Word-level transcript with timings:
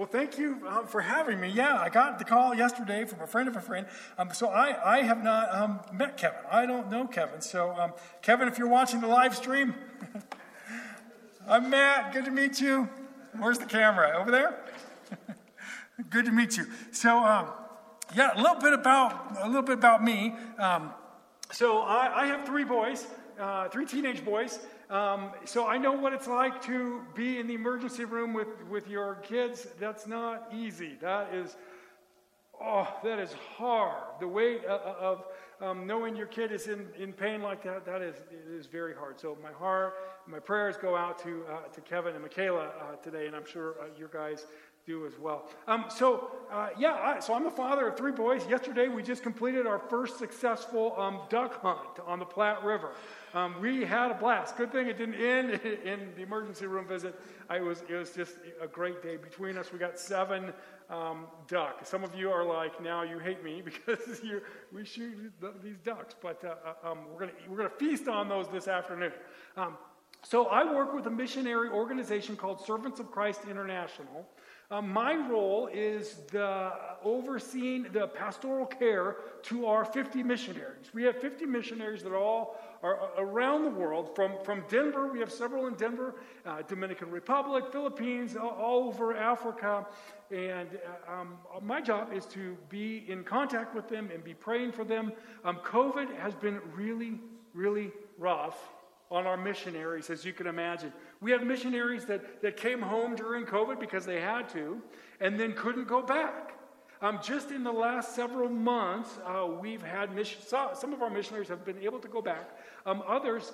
Well, 0.00 0.08
thank 0.08 0.38
you 0.38 0.56
um, 0.66 0.86
for 0.86 1.02
having 1.02 1.38
me. 1.38 1.50
Yeah, 1.50 1.76
I 1.78 1.90
got 1.90 2.18
the 2.18 2.24
call 2.24 2.54
yesterday 2.54 3.04
from 3.04 3.20
a 3.20 3.26
friend 3.26 3.46
of 3.50 3.56
a 3.56 3.60
friend. 3.60 3.86
Um, 4.16 4.30
so 4.32 4.48
I, 4.48 4.94
I 4.96 5.02
have 5.02 5.22
not 5.22 5.54
um, 5.54 5.80
met 5.92 6.16
Kevin. 6.16 6.40
I 6.50 6.64
don't 6.64 6.90
know 6.90 7.06
Kevin. 7.06 7.42
So, 7.42 7.78
um, 7.78 7.92
Kevin, 8.22 8.48
if 8.48 8.56
you're 8.56 8.66
watching 8.66 9.02
the 9.02 9.06
live 9.06 9.36
stream, 9.36 9.74
I'm 11.46 11.68
Matt. 11.68 12.14
Good 12.14 12.24
to 12.24 12.30
meet 12.30 12.62
you. 12.62 12.88
Where's 13.38 13.58
the 13.58 13.66
camera? 13.66 14.18
Over 14.18 14.30
there? 14.30 14.64
Good 16.08 16.24
to 16.24 16.32
meet 16.32 16.56
you. 16.56 16.64
So, 16.92 17.18
um, 17.18 17.48
yeah, 18.16 18.30
a 18.34 18.40
little 18.40 18.58
bit 18.58 18.72
about 18.72 19.36
a 19.42 19.46
little 19.48 19.60
bit 19.60 19.76
about 19.76 20.02
me. 20.02 20.34
Um, 20.58 20.94
so 21.52 21.80
I, 21.80 22.22
I, 22.22 22.26
have 22.26 22.46
three 22.46 22.64
boys, 22.64 23.06
uh, 23.38 23.68
three 23.68 23.84
teenage 23.84 24.24
boys. 24.24 24.60
Um, 24.90 25.30
so 25.44 25.68
I 25.68 25.78
know 25.78 25.92
what 25.92 26.12
it's 26.12 26.26
like 26.26 26.60
to 26.62 27.02
be 27.14 27.38
in 27.38 27.46
the 27.46 27.54
emergency 27.54 28.04
room 28.04 28.34
with, 28.34 28.48
with 28.68 28.88
your 28.88 29.14
kids. 29.16 29.68
That's 29.78 30.08
not 30.08 30.48
easy. 30.52 30.96
That 31.00 31.32
is, 31.32 31.56
oh, 32.60 32.88
that 33.04 33.20
is 33.20 33.32
hard. 33.56 34.02
The 34.18 34.26
weight 34.26 34.64
of, 34.64 35.24
um, 35.60 35.86
knowing 35.86 36.16
your 36.16 36.26
kid 36.26 36.50
is 36.50 36.66
in, 36.66 36.88
in 36.98 37.12
pain 37.12 37.40
like 37.40 37.62
that, 37.62 37.84
that 37.86 38.02
is, 38.02 38.16
is 38.50 38.66
very 38.66 38.92
hard. 38.92 39.20
So 39.20 39.38
my 39.40 39.52
heart, 39.52 39.94
my 40.26 40.40
prayers 40.40 40.76
go 40.76 40.96
out 40.96 41.22
to, 41.22 41.44
uh, 41.48 41.68
to 41.72 41.80
Kevin 41.82 42.14
and 42.14 42.22
Michaela 42.22 42.70
uh, 42.80 42.96
today, 42.96 43.28
and 43.28 43.36
I'm 43.36 43.46
sure 43.46 43.76
uh, 43.80 43.86
your 43.96 44.08
guys 44.08 44.46
do 44.90 45.06
as 45.06 45.18
well. 45.18 45.46
Um, 45.68 45.84
so, 45.88 46.32
uh, 46.50 46.70
yeah, 46.78 46.94
I, 46.94 47.20
so 47.20 47.34
I'm 47.34 47.46
a 47.46 47.50
father 47.50 47.86
of 47.88 47.96
three 47.96 48.12
boys. 48.12 48.42
Yesterday, 48.48 48.88
we 48.88 49.02
just 49.02 49.22
completed 49.22 49.66
our 49.66 49.78
first 49.78 50.18
successful 50.18 50.94
um, 50.98 51.20
duck 51.28 51.62
hunt 51.62 52.00
on 52.06 52.18
the 52.18 52.24
Platte 52.24 52.64
River. 52.64 52.90
Um, 53.32 53.54
we 53.60 53.84
had 53.84 54.10
a 54.10 54.14
blast. 54.14 54.56
Good 54.56 54.72
thing 54.72 54.88
it 54.88 54.98
didn't 54.98 55.14
end 55.14 55.50
in 55.84 56.08
the 56.16 56.22
emergency 56.22 56.66
room 56.66 56.86
visit. 56.86 57.14
I 57.48 57.60
was, 57.60 57.84
it 57.88 57.94
was 57.94 58.10
just 58.10 58.34
a 58.60 58.66
great 58.66 59.00
day. 59.02 59.16
Between 59.16 59.56
us, 59.56 59.72
we 59.72 59.78
got 59.78 59.98
seven 59.98 60.52
um, 60.88 61.26
duck. 61.46 61.86
Some 61.86 62.02
of 62.02 62.14
you 62.16 62.30
are 62.32 62.44
like, 62.44 62.82
now 62.82 63.02
you 63.02 63.20
hate 63.20 63.44
me 63.44 63.62
because 63.64 64.20
you, 64.24 64.42
we 64.72 64.84
shoot 64.84 65.32
these 65.62 65.78
ducks, 65.84 66.14
but 66.20 66.44
uh, 66.44 66.54
uh 66.66 66.90
um, 66.90 66.98
we're 67.12 67.20
going 67.20 67.32
we're 67.48 67.56
gonna 67.56 67.70
feast 67.70 68.08
on 68.08 68.28
those 68.28 68.48
this 68.48 68.66
afternoon. 68.66 69.12
Um, 69.56 69.76
so 70.22 70.46
I 70.46 70.70
work 70.70 70.92
with 70.94 71.06
a 71.06 71.10
missionary 71.10 71.70
organization 71.70 72.36
called 72.36 72.64
Servants 72.64 73.00
of 73.00 73.10
Christ 73.10 73.42
International. 73.50 74.26
Uh, 74.70 74.80
my 74.80 75.16
role 75.28 75.68
is 75.72 76.20
the 76.30 76.72
overseeing 77.02 77.82
the 77.92 78.06
pastoral 78.06 78.66
care 78.66 79.16
to 79.42 79.66
our 79.66 79.84
50 79.84 80.22
missionaries. 80.22 80.90
We 80.94 81.02
have 81.04 81.16
50 81.16 81.44
missionaries 81.46 82.04
that 82.04 82.12
are 82.12 82.18
all 82.18 82.56
are 82.82 83.10
around 83.18 83.64
the 83.64 83.70
world. 83.70 84.14
From, 84.14 84.32
from 84.42 84.64
Denver, 84.68 85.08
we 85.12 85.20
have 85.20 85.30
several 85.30 85.66
in 85.66 85.74
Denver, 85.74 86.14
uh, 86.46 86.62
Dominican 86.62 87.10
Republic, 87.10 87.64
Philippines, 87.70 88.36
all, 88.36 88.50
all 88.50 88.88
over 88.88 89.14
Africa. 89.14 89.86
And 90.30 90.78
uh, 91.08 91.12
um, 91.12 91.38
my 91.62 91.80
job 91.80 92.12
is 92.12 92.24
to 92.26 92.56
be 92.68 93.04
in 93.08 93.24
contact 93.24 93.74
with 93.74 93.88
them 93.88 94.10
and 94.12 94.24
be 94.24 94.34
praying 94.34 94.72
for 94.72 94.84
them. 94.84 95.12
Um, 95.44 95.56
COVID 95.56 96.16
has 96.16 96.34
been 96.34 96.60
really, 96.74 97.20
really 97.52 97.90
rough 98.18 98.56
on 99.10 99.26
our 99.26 99.36
missionaries, 99.36 100.08
as 100.08 100.24
you 100.24 100.32
can 100.32 100.46
imagine. 100.46 100.92
We 101.20 101.30
have 101.32 101.44
missionaries 101.44 102.06
that, 102.06 102.40
that 102.42 102.56
came 102.56 102.80
home 102.80 103.14
during 103.14 103.44
COVID 103.44 103.78
because 103.78 104.06
they 104.06 104.20
had 104.20 104.48
to 104.50 104.80
and 105.20 105.38
then 105.38 105.52
couldn't 105.52 105.86
go 105.86 106.02
back. 106.02 106.54
Um, 107.02 107.18
just 107.22 107.50
in 107.50 107.62
the 107.64 107.72
last 107.72 108.14
several 108.14 108.48
months, 108.48 109.18
uh, 109.26 109.46
we've 109.46 109.82
had 109.82 110.14
mission, 110.14 110.40
some 110.46 110.92
of 110.92 111.02
our 111.02 111.10
missionaries 111.10 111.48
have 111.48 111.64
been 111.64 111.78
able 111.78 111.98
to 111.98 112.08
go 112.08 112.20
back. 112.20 112.58
Um, 112.84 113.02
others 113.06 113.52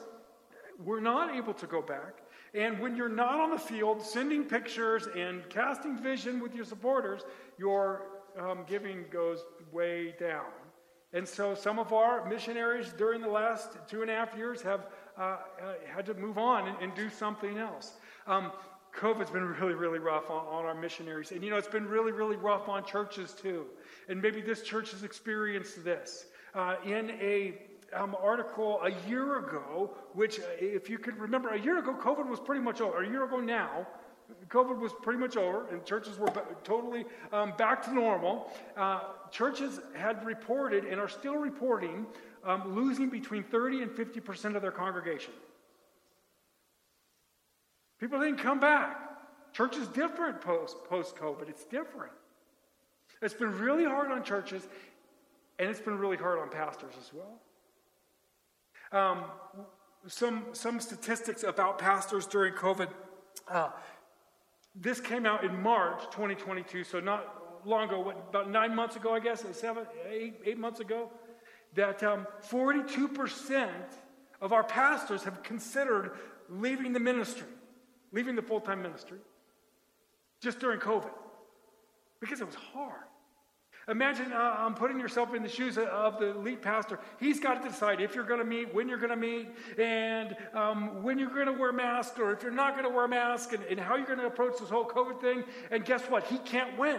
were 0.85 1.01
not 1.01 1.35
able 1.35 1.55
to 1.55 1.67
go 1.67 1.81
back. 1.81 2.23
And 2.55 2.81
when 2.81 2.97
you're 2.97 3.09
not 3.09 3.41
on 3.41 3.51
the 3.51 3.59
field 3.59 4.03
sending 4.03 4.45
pictures 4.45 5.09
and 5.17 5.49
casting 5.49 5.97
vision 5.97 6.41
with 6.41 6.55
your 6.55 6.65
supporters, 6.65 7.23
your 7.59 8.07
um, 8.39 8.65
giving 8.67 9.05
goes 9.11 9.45
way 9.73 10.15
down. 10.19 10.45
And 11.17 11.27
so 11.27 11.55
some 11.55 11.79
of 11.79 11.95
our 11.95 12.29
missionaries 12.29 12.93
during 12.99 13.23
the 13.23 13.29
last 13.29 13.79
two 13.89 14.03
and 14.03 14.11
a 14.11 14.15
half 14.15 14.37
years 14.37 14.61
have 14.61 14.89
uh, 15.19 15.23
uh, 15.23 15.39
had 15.87 16.05
to 16.05 16.15
move 16.15 16.37
on 16.37 16.69
and, 16.69 16.77
and 16.83 16.95
do 16.95 17.09
something 17.09 17.57
else. 17.57 17.95
Um, 18.27 18.53
COVID's 18.95 19.31
been 19.31 19.45
really, 19.61 19.73
really 19.73 19.99
rough 19.99 20.29
on, 20.29 20.45
on, 20.47 20.67
our 20.67 20.75
missionaries. 20.75 21.33
And 21.33 21.43
you 21.43 21.49
know, 21.49 21.57
it's 21.57 21.69
been 21.69 21.89
really, 21.89 22.13
really 22.13 22.37
rough 22.37 22.69
on 22.69 22.85
churches 22.85 23.33
too. 23.33 23.65
And 24.11 24.21
maybe 24.21 24.43
this 24.43 24.61
church 24.61 24.91
has 24.91 25.05
experienced 25.05 25.83
this. 25.83 26.27
Uh, 26.55 26.77
in 26.85 27.11
a 27.13 27.63
um, 27.95 28.15
article 28.23 28.83
a 28.83 29.09
year 29.09 29.39
ago, 29.39 29.97
which, 30.13 30.39
uh, 30.39 30.43
if 30.59 30.91
you 30.91 30.99
could 30.99 31.17
remember, 31.17 31.49
a 31.49 31.59
year 31.59 31.79
ago, 31.79 31.97
COVID 31.99 32.29
was 32.29 32.41
pretty 32.41 32.63
much 32.63 32.83
over. 32.83 33.03
A 33.03 33.09
year 33.09 33.25
ago 33.25 33.41
now, 33.41 33.87
COVID 34.49 34.79
was 34.79 34.93
pretty 35.03 35.19
much 35.19 35.37
over, 35.37 35.69
and 35.69 35.85
churches 35.85 36.19
were 36.19 36.33
totally 36.65 37.05
um, 37.33 37.53
back 37.57 37.83
to 37.85 37.95
normal. 37.95 38.51
Uh, 38.77 39.01
churches 39.31 39.81
had 39.95 40.25
reported 40.25 40.85
and 40.85 41.01
are 41.01 41.09
still 41.09 41.37
reporting 41.37 42.07
um, 42.45 42.75
losing 42.75 43.09
between 43.09 43.43
30 43.43 43.83
and 43.83 43.91
50% 43.91 44.57
of 44.57 44.63
their 44.63 44.71
congregation. 44.71 45.33
People 47.99 48.21
didn't 48.21 48.39
come 48.39 48.61
back. 48.61 49.01
Church 49.53 49.77
is 49.77 49.89
different 49.89 50.41
post 50.41 50.77
post 50.89 51.17
COVID. 51.17 51.49
It's 51.49 51.65
different. 51.65 52.13
It's 53.23 53.35
been 53.35 53.59
really 53.59 53.85
hard 53.85 54.11
on 54.11 54.23
churches, 54.23 54.69
and 55.59 55.71
it's 55.71 55.81
been 55.81 55.99
really 55.99 56.19
hard 56.19 56.39
on 56.39 56.51
pastors 56.51 56.93
as 56.99 57.11
well. 57.15 57.41
Um, 58.93 59.25
some 60.07 60.45
some 60.53 60.79
statistics 60.79 61.43
about 61.43 61.79
pastors 61.79 62.27
during 62.27 62.53
COVID. 62.53 62.89
Uh, 63.49 63.71
this 64.81 65.01
came 65.01 65.27
out 65.27 65.45
in 65.45 65.63
March 65.63 66.03
2022, 66.11 66.85
so 66.85 67.01
not 67.01 67.67
long 67.67 67.89
ago. 67.89 68.01
What, 68.01 68.27
about 68.29 68.51
nine 68.51 68.75
months 68.75 68.97
ago, 68.97 69.15
I 69.15 69.21
guess, 69.21 69.45
seven, 69.53 69.85
eight, 70.09 70.35
eight 70.45 70.59
months 70.59 70.81
ago 70.81 71.11
that 71.75 72.03
um, 72.03 72.27
42% 72.49 73.69
of 74.41 74.53
our 74.53 74.65
pastors 74.65 75.25
have 75.25 75.43
considered 75.43 76.13
leaving 76.49 76.93
the 76.93 77.01
ministry, 77.01 77.47
leaving 78.13 78.37
the 78.37 78.43
full 78.43 78.61
time 78.61 78.83
ministry, 78.83 79.19
just 80.41 80.59
during 80.61 80.79
COVID, 80.79 81.11
because 82.21 82.41
it 82.41 82.47
was 82.47 82.55
hard. 82.55 83.05
Imagine 83.89 84.33
uh, 84.33 84.57
um, 84.59 84.75
putting 84.75 84.99
yourself 84.99 85.33
in 85.33 85.45
the 85.45 85.49
shoes 85.49 85.79
of 85.79 86.19
the 86.19 86.35
lead 86.35 86.61
pastor. 86.61 86.99
He's 87.21 87.39
got 87.39 87.63
to 87.63 87.69
decide 87.69 88.01
if 88.01 88.17
you're 88.17 88.25
going 88.25 88.41
to 88.41 88.45
meet, 88.45 88.75
when 88.75 88.89
you're 88.89 88.99
going 88.99 89.11
to 89.11 89.17
meet, 89.17 89.49
and 89.79 90.37
um, 90.55 91.05
when 91.05 91.21
you're 91.21 91.31
going 91.31 91.47
to 91.47 91.53
wear 91.53 91.71
a 91.71 91.73
mask, 91.73 92.19
or 92.19 92.33
if 92.33 92.43
you're 92.43 92.51
not 92.51 92.73
going 92.73 92.83
to 92.83 92.91
wear 92.91 93.05
a 93.05 93.09
mask, 93.09 93.53
and, 93.53 93.63
and 93.65 93.79
how 93.79 93.95
you're 93.95 94.07
going 94.07 94.19
to 94.19 94.27
approach 94.27 94.59
this 94.59 94.69
whole 94.69 94.85
COVID 94.85 95.21
thing. 95.21 95.45
And 95.71 95.85
guess 95.85 96.03
what? 96.07 96.25
He 96.25 96.39
can't 96.39 96.77
win. 96.77 96.99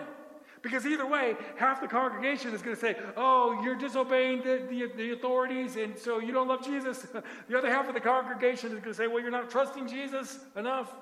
Because 0.61 0.85
either 0.85 1.05
way, 1.05 1.35
half 1.57 1.81
the 1.81 1.87
congregation 1.87 2.53
is 2.53 2.61
going 2.61 2.75
to 2.75 2.81
say, 2.81 2.95
Oh, 3.17 3.61
you're 3.63 3.75
disobeying 3.75 4.39
the, 4.39 4.63
the, 4.69 4.91
the, 4.95 5.11
authorities, 5.11 5.75
and 5.75 5.97
so 5.97 6.19
you 6.19 6.31
don't 6.31 6.47
love 6.47 6.65
Jesus. 6.65 7.05
the 7.49 7.57
other 7.57 7.69
half 7.69 7.87
of 7.87 7.95
the 7.95 7.99
congregation 7.99 8.71
is 8.71 8.79
going 8.79 8.83
to 8.83 8.93
say, 8.93 9.07
Well, 9.07 9.21
you're 9.21 9.29
not 9.29 9.49
trusting 9.49 9.87
Jesus 9.87 10.39
enough. 10.55 10.93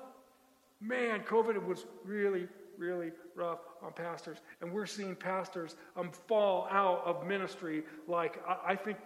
Man, 0.80 1.20
COVID 1.20 1.64
was 1.64 1.86
really, 2.04 2.48
really 2.78 3.12
rough 3.34 3.60
on 3.82 3.92
pastors. 3.92 4.38
And 4.60 4.72
we're 4.72 4.86
seeing 4.86 5.14
pastors 5.14 5.76
um, 5.96 6.10
fall 6.10 6.68
out 6.70 7.02
of 7.04 7.26
ministry 7.26 7.84
like 8.06 8.42
I, 8.46 8.72
I 8.72 8.76
think 8.76 8.98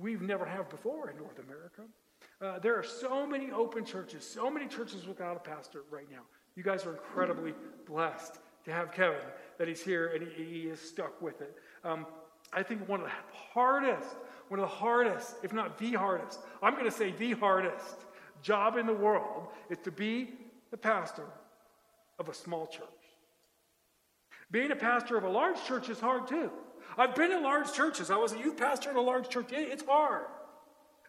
we've 0.00 0.22
never 0.22 0.44
have 0.44 0.68
before 0.70 1.10
in 1.10 1.16
North 1.16 1.38
America. 1.38 1.82
Uh, 2.40 2.58
there 2.58 2.78
are 2.78 2.82
so 2.82 3.26
many 3.26 3.50
open 3.50 3.84
churches, 3.84 4.26
so 4.26 4.50
many 4.50 4.66
churches 4.66 5.06
without 5.06 5.36
a 5.36 5.40
pastor 5.40 5.84
right 5.90 6.10
now. 6.10 6.22
You 6.54 6.62
guys 6.62 6.86
are 6.86 6.92
incredibly 6.92 7.54
blessed 7.86 8.38
to 8.64 8.72
have 8.72 8.92
Kevin 8.92 9.20
that 9.58 9.68
he's 9.68 9.82
here 9.82 10.08
and 10.08 10.26
he, 10.26 10.44
he 10.44 10.60
is 10.68 10.80
stuck 10.80 11.20
with 11.22 11.40
it. 11.40 11.54
Um, 11.84 12.06
I 12.52 12.62
think 12.62 12.88
one 12.88 13.00
of 13.00 13.06
the 13.06 13.12
hardest, 13.52 14.16
one 14.48 14.60
of 14.60 14.68
the 14.68 14.74
hardest, 14.74 15.36
if 15.42 15.52
not 15.52 15.78
the 15.78 15.92
hardest, 15.92 16.40
I'm 16.62 16.74
going 16.74 16.84
to 16.84 16.90
say 16.90 17.12
the 17.12 17.32
hardest 17.32 17.96
job 18.42 18.76
in 18.76 18.86
the 18.86 18.94
world 18.94 19.48
is 19.70 19.78
to 19.84 19.90
be 19.90 20.34
the 20.70 20.76
pastor 20.76 21.26
of 22.18 22.28
a 22.28 22.34
small 22.34 22.66
church. 22.66 22.84
Being 24.50 24.70
a 24.70 24.76
pastor 24.76 25.16
of 25.16 25.24
a 25.24 25.28
large 25.28 25.62
church 25.64 25.88
is 25.88 26.00
hard 26.00 26.28
too. 26.28 26.50
I've 26.96 27.14
been 27.14 27.32
in 27.32 27.42
large 27.42 27.72
churches. 27.72 28.10
I 28.10 28.16
was 28.16 28.32
a 28.32 28.38
youth 28.38 28.56
pastor 28.56 28.90
in 28.90 28.96
a 28.96 29.00
large 29.00 29.28
church. 29.28 29.48
It's 29.50 29.84
hard. 29.84 30.26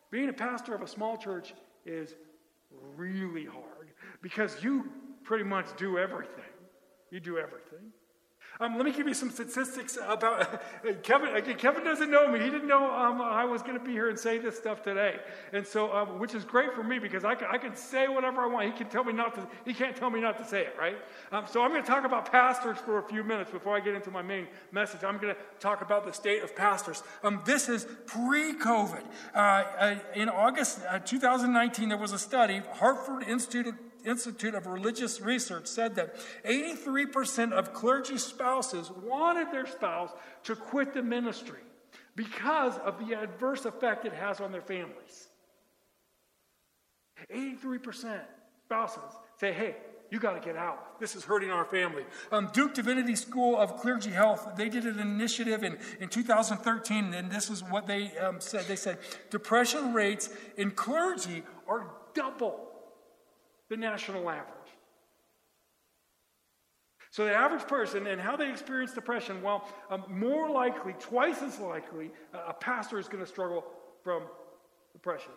Being 0.09 0.29
a 0.29 0.33
pastor 0.33 0.73
of 0.73 0.81
a 0.81 0.87
small 0.87 1.17
church 1.17 1.53
is 1.85 2.15
really 2.95 3.45
hard 3.45 3.91
because 4.21 4.63
you 4.63 4.89
pretty 5.23 5.43
much 5.43 5.65
do 5.77 5.97
everything. 5.97 6.43
You 7.11 7.19
do 7.19 7.37
everything. 7.37 7.91
Um, 8.59 8.75
let 8.75 8.85
me 8.85 8.91
give 8.91 9.07
you 9.07 9.13
some 9.13 9.29
statistics 9.29 9.97
about 10.07 10.63
Kevin. 11.03 11.29
Kevin 11.57 11.83
doesn't 11.83 12.09
know 12.09 12.27
me. 12.27 12.39
He 12.39 12.49
didn't 12.49 12.67
know 12.67 12.91
um, 12.91 13.21
I 13.21 13.45
was 13.45 13.61
going 13.61 13.77
to 13.77 13.83
be 13.83 13.91
here 13.91 14.09
and 14.09 14.17
say 14.17 14.39
this 14.39 14.57
stuff 14.57 14.81
today, 14.81 15.19
and 15.53 15.65
so 15.65 15.93
um, 15.95 16.19
which 16.19 16.33
is 16.33 16.43
great 16.43 16.73
for 16.73 16.83
me 16.83 16.97
because 16.97 17.23
I 17.23 17.35
can, 17.35 17.47
I 17.51 17.57
can 17.57 17.75
say 17.75 18.07
whatever 18.07 18.41
I 18.41 18.47
want. 18.47 18.65
He 18.65 18.71
can 18.71 18.89
tell 18.89 19.03
me 19.03 19.13
not 19.13 19.35
to. 19.35 19.47
He 19.65 19.73
can't 19.73 19.95
tell 19.95 20.09
me 20.09 20.19
not 20.19 20.37
to 20.39 20.45
say 20.45 20.61
it, 20.61 20.75
right? 20.79 20.97
Um, 21.31 21.45
so 21.47 21.61
I'm 21.61 21.69
going 21.69 21.83
to 21.83 21.87
talk 21.87 22.05
about 22.05 22.31
pastors 22.31 22.77
for 22.79 22.97
a 22.97 23.03
few 23.03 23.23
minutes 23.23 23.51
before 23.51 23.75
I 23.75 23.79
get 23.79 23.93
into 23.93 24.09
my 24.09 24.21
main 24.21 24.47
message. 24.71 25.03
I'm 25.03 25.17
going 25.17 25.35
to 25.35 25.41
talk 25.59 25.81
about 25.81 26.05
the 26.05 26.13
state 26.13 26.43
of 26.43 26.55
pastors. 26.55 27.03
Um, 27.23 27.41
this 27.45 27.69
is 27.69 27.85
pre-COVID. 28.07 29.03
Uh, 29.35 29.37
uh, 29.37 29.95
in 30.15 30.29
August 30.29 30.79
uh, 30.89 30.99
2019, 30.99 31.89
there 31.89 31.97
was 31.97 32.11
a 32.11 32.19
study, 32.19 32.61
Hartford 32.73 33.23
Institute 33.23 33.75
Institute 34.05 34.55
of 34.55 34.67
Religious 34.67 35.21
Research 35.21 35.67
said 35.67 35.95
that 35.95 36.15
83% 36.45 37.51
of 37.51 37.73
clergy 37.73 38.17
spouses 38.17 38.91
wanted 38.91 39.51
their 39.51 39.67
spouse 39.67 40.11
to 40.43 40.55
quit 40.55 40.93
the 40.93 41.03
ministry 41.03 41.59
because 42.15 42.77
of 42.79 42.99
the 42.99 43.15
adverse 43.15 43.65
effect 43.65 44.05
it 44.05 44.13
has 44.13 44.39
on 44.41 44.51
their 44.51 44.61
families. 44.61 45.27
83% 47.33 48.19
spouses 48.65 49.13
say, 49.39 49.51
hey, 49.51 49.75
you 50.09 50.19
got 50.19 50.33
to 50.33 50.39
get 50.39 50.55
out. 50.55 50.99
This 50.99 51.15
is 51.15 51.25
hurting 51.25 51.51
our 51.51 51.65
family. 51.65 52.03
Um, 52.31 52.49
Duke 52.53 52.73
Divinity 52.73 53.15
School 53.15 53.57
of 53.57 53.77
Clergy 53.77 54.09
Health, 54.09 54.53
they 54.55 54.69
did 54.69 54.85
an 54.85 54.99
initiative 54.99 55.63
in, 55.63 55.77
in 55.99 56.09
2013, 56.09 57.13
and 57.13 57.29
this 57.31 57.49
is 57.49 57.63
what 57.63 57.87
they 57.87 58.17
um, 58.17 58.39
said. 58.39 58.65
They 58.65 58.75
said 58.75 58.99
depression 59.29 59.93
rates 59.93 60.29
in 60.55 60.71
clergy 60.71 61.43
are 61.67 61.87
double 62.13 62.66
the 63.69 63.77
national 63.77 64.29
average. 64.29 64.53
So, 67.09 67.25
the 67.25 67.33
average 67.33 67.67
person 67.67 68.05
and 68.05 68.21
how 68.21 68.35
they 68.35 68.49
experience 68.49 68.93
depression, 68.93 69.41
well, 69.41 69.67
um, 69.89 70.03
more 70.09 70.49
likely, 70.49 70.93
twice 70.99 71.41
as 71.41 71.59
likely, 71.59 72.11
a 72.33 72.53
pastor 72.53 72.99
is 72.99 73.07
going 73.07 73.23
to 73.23 73.29
struggle 73.29 73.65
from 74.03 74.23
depression. 74.93 75.31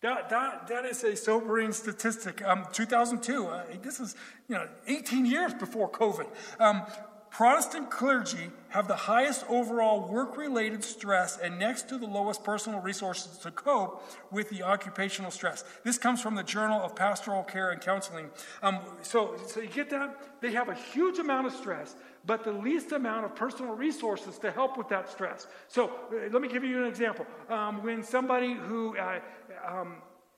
That, 0.00 0.28
that, 0.30 0.68
that 0.68 0.84
is 0.84 1.02
a 1.02 1.16
sobering 1.16 1.72
statistic. 1.72 2.44
Um, 2.44 2.66
2002, 2.72 3.46
uh, 3.46 3.64
this 3.82 3.98
is 3.98 4.14
you 4.48 4.54
know 4.54 4.68
18 4.86 5.26
years 5.26 5.52
before 5.54 5.90
COVID. 5.90 6.28
Um, 6.60 6.82
Protestant 7.30 7.90
clergy 7.90 8.50
have 8.70 8.88
the 8.88 8.96
highest 8.96 9.44
overall 9.48 10.08
work 10.08 10.36
related 10.36 10.82
stress 10.82 11.38
and 11.38 11.58
next 11.58 11.88
to 11.88 11.98
the 11.98 12.06
lowest 12.06 12.42
personal 12.44 12.80
resources 12.80 13.38
to 13.38 13.50
cope 13.50 14.02
with 14.30 14.50
the 14.50 14.62
occupational 14.62 15.30
stress. 15.30 15.64
This 15.84 15.98
comes 15.98 16.20
from 16.20 16.34
the 16.34 16.42
Journal 16.42 16.80
of 16.80 16.96
Pastoral 16.96 17.42
Care 17.42 17.70
and 17.70 17.80
Counseling. 17.80 18.30
Um, 18.62 18.78
so, 19.02 19.36
so 19.46 19.60
you 19.60 19.68
get 19.68 19.90
that? 19.90 20.40
They 20.40 20.52
have 20.52 20.68
a 20.68 20.74
huge 20.74 21.18
amount 21.18 21.46
of 21.46 21.52
stress, 21.52 21.96
but 22.26 22.44
the 22.44 22.52
least 22.52 22.92
amount 22.92 23.24
of 23.24 23.34
personal 23.34 23.74
resources 23.74 24.38
to 24.38 24.50
help 24.50 24.76
with 24.76 24.88
that 24.88 25.08
stress. 25.08 25.46
So 25.68 25.86
uh, 25.86 26.28
let 26.30 26.42
me 26.42 26.48
give 26.48 26.64
you 26.64 26.82
an 26.82 26.88
example. 26.88 27.26
Um, 27.48 27.82
when 27.82 28.02
somebody 28.02 28.54
who 28.54 28.96
uh, 28.96 29.20
um, 29.66 29.96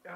uh, 0.09 0.13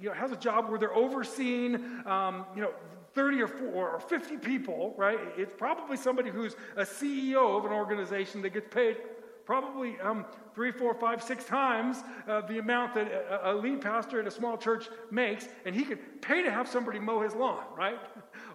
you 0.00 0.08
know, 0.08 0.14
has 0.14 0.32
a 0.32 0.36
job 0.36 0.68
where 0.68 0.78
they're 0.78 0.94
overseeing, 0.94 1.74
um, 2.06 2.46
you 2.54 2.62
know, 2.62 2.70
30 3.16 3.42
or, 3.42 3.48
4 3.48 3.90
or 3.90 3.98
50 3.98 4.36
people, 4.36 4.94
right? 4.96 5.18
It's 5.36 5.54
probably 5.56 5.96
somebody 5.96 6.30
who's 6.30 6.54
a 6.76 6.82
CEO 6.82 7.58
of 7.58 7.64
an 7.64 7.72
organization 7.72 8.42
that 8.42 8.50
gets 8.50 8.72
paid 8.72 8.98
probably 9.46 9.98
um, 10.00 10.26
three, 10.54 10.72
four, 10.72 10.92
five, 10.92 11.22
six 11.22 11.44
times 11.44 12.02
uh, 12.28 12.42
the 12.42 12.58
amount 12.58 12.94
that 12.94 13.06
a, 13.06 13.52
a, 13.52 13.54
lead 13.54 13.80
pastor 13.80 14.20
in 14.20 14.26
a 14.26 14.30
small 14.30 14.58
church 14.58 14.88
makes, 15.10 15.48
and 15.64 15.74
he 15.74 15.84
could 15.84 16.20
pay 16.20 16.42
to 16.42 16.50
have 16.50 16.68
somebody 16.68 16.98
mow 16.98 17.20
his 17.20 17.34
lawn, 17.34 17.64
right? 17.76 17.98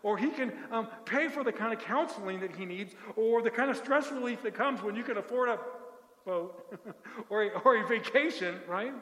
Or 0.03 0.17
he 0.17 0.29
can 0.29 0.51
um, 0.71 0.87
pay 1.05 1.27
for 1.27 1.43
the 1.43 1.51
kind 1.51 1.71
of 1.71 1.79
counseling 1.79 2.39
that 2.39 2.55
he 2.55 2.65
needs, 2.65 2.95
or 3.15 3.43
the 3.43 3.51
kind 3.51 3.69
of 3.69 3.77
stress 3.77 4.11
relief 4.11 4.41
that 4.41 4.55
comes 4.55 4.81
when 4.81 4.95
you 4.95 5.03
can 5.03 5.17
afford 5.17 5.49
a 5.49 5.59
boat 6.25 6.75
or, 7.29 7.43
a, 7.43 7.47
or 7.59 7.83
a 7.83 7.87
vacation, 7.87 8.59
right? 8.67 8.93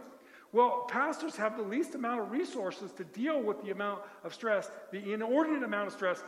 Well, 0.52 0.86
pastors 0.88 1.36
have 1.36 1.58
the 1.58 1.64
least 1.64 1.96
amount 1.96 2.22
of 2.22 2.32
resources 2.32 2.92
to 2.94 3.04
deal 3.04 3.42
with 3.42 3.62
the 3.64 3.72
amount 3.72 4.02
of 4.24 4.34
stress, 4.34 4.72
the 4.92 5.14
inordinate 5.14 5.64
amount 5.64 5.88
of 5.88 5.94
stress 5.94 6.24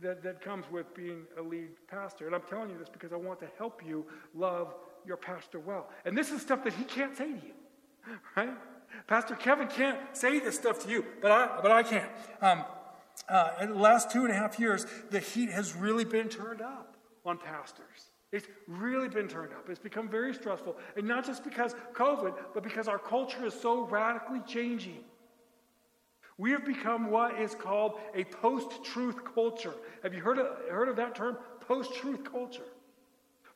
that, 0.00 0.22
that 0.22 0.40
comes 0.40 0.64
with 0.70 0.94
being 0.94 1.24
a 1.38 1.42
lead 1.42 1.70
pastor. 1.88 2.26
And 2.26 2.34
I'm 2.34 2.42
telling 2.42 2.70
you 2.70 2.78
this 2.78 2.88
because 2.88 3.12
I 3.12 3.16
want 3.16 3.40
to 3.40 3.48
help 3.58 3.82
you 3.84 4.06
love 4.34 4.74
your 5.04 5.16
pastor 5.16 5.58
well. 5.58 5.90
And 6.04 6.16
this 6.16 6.30
is 6.30 6.40
stuff 6.40 6.64
that 6.64 6.72
he 6.72 6.84
can't 6.84 7.16
say 7.16 7.26
to 7.26 7.46
you, 7.46 7.54
right? 8.36 8.50
Pastor 9.06 9.34
Kevin 9.34 9.68
can't 9.68 9.98
say 10.12 10.38
this 10.38 10.56
stuff 10.56 10.82
to 10.84 10.90
you, 10.90 11.04
but 11.20 11.30
I, 11.30 11.60
but 11.60 11.70
I 11.70 11.82
can. 11.82 12.06
Um, 12.40 12.64
uh, 13.28 13.50
in 13.60 13.70
the 13.70 13.78
last 13.78 14.10
two 14.10 14.24
and 14.24 14.30
a 14.30 14.34
half 14.34 14.58
years, 14.58 14.86
the 15.10 15.20
heat 15.20 15.50
has 15.50 15.74
really 15.74 16.04
been 16.04 16.28
turned 16.28 16.60
up 16.60 16.96
on 17.24 17.38
pastors. 17.38 18.11
It's 18.32 18.48
really 18.66 19.08
been 19.08 19.28
turned 19.28 19.52
up. 19.52 19.68
It's 19.68 19.78
become 19.78 20.08
very 20.08 20.32
stressful. 20.32 20.76
And 20.96 21.06
not 21.06 21.26
just 21.26 21.44
because 21.44 21.74
COVID, 21.94 22.34
but 22.54 22.62
because 22.62 22.88
our 22.88 22.98
culture 22.98 23.44
is 23.44 23.54
so 23.54 23.86
radically 23.86 24.40
changing. 24.46 25.04
We 26.38 26.50
have 26.52 26.64
become 26.64 27.10
what 27.10 27.38
is 27.38 27.54
called 27.54 28.00
a 28.14 28.24
post 28.24 28.84
truth 28.84 29.22
culture. 29.34 29.74
Have 30.02 30.14
you 30.14 30.20
heard 30.20 30.38
of, 30.38 30.46
heard 30.70 30.88
of 30.88 30.96
that 30.96 31.14
term? 31.14 31.36
Post 31.60 31.94
truth 31.94 32.24
culture. 32.24 32.64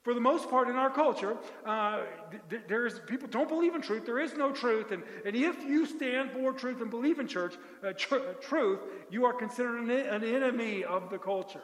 For 0.03 0.15
the 0.15 0.21
most 0.21 0.49
part, 0.51 0.69
in 0.69 0.77
our 0.77 0.91
culture, 0.91 1.37
uh, 1.65 2.03
th- 2.49 2.63
there's 2.69 3.01
people 3.09 3.27
don't 3.29 3.49
believe 3.49 3.75
in 3.75 3.81
truth. 3.81 4.07
There 4.07 4.21
is 4.21 4.35
no 4.35 4.53
truth, 4.53 4.93
and, 4.93 5.03
and 5.25 5.35
if 5.35 5.65
you 5.65 5.85
stand 5.85 6.31
for 6.31 6.53
truth 6.53 6.81
and 6.81 6.89
believe 6.89 7.19
in 7.19 7.27
church 7.27 7.55
uh, 7.83 7.93
tr- 7.93 8.35
truth, 8.41 8.79
you 9.11 9.25
are 9.25 9.33
considered 9.33 9.81
an, 9.81 9.91
an 9.91 10.23
enemy 10.23 10.85
of 10.85 11.11
the 11.11 11.19
culture. 11.19 11.63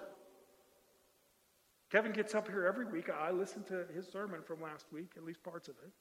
Kevin 1.93 2.13
gets 2.13 2.35
up 2.35 2.49
here 2.49 2.65
every 2.65 2.87
week. 2.87 3.11
I 3.11 3.33
listen 3.33 3.63
to 3.65 3.85
his 3.95 4.09
sermon 4.09 4.41
from 4.43 4.63
last 4.63 4.87
week, 4.91 5.11
at 5.19 5.25
least 5.25 5.43
parts 5.43 5.69
of 5.69 5.75
it. 5.85 5.93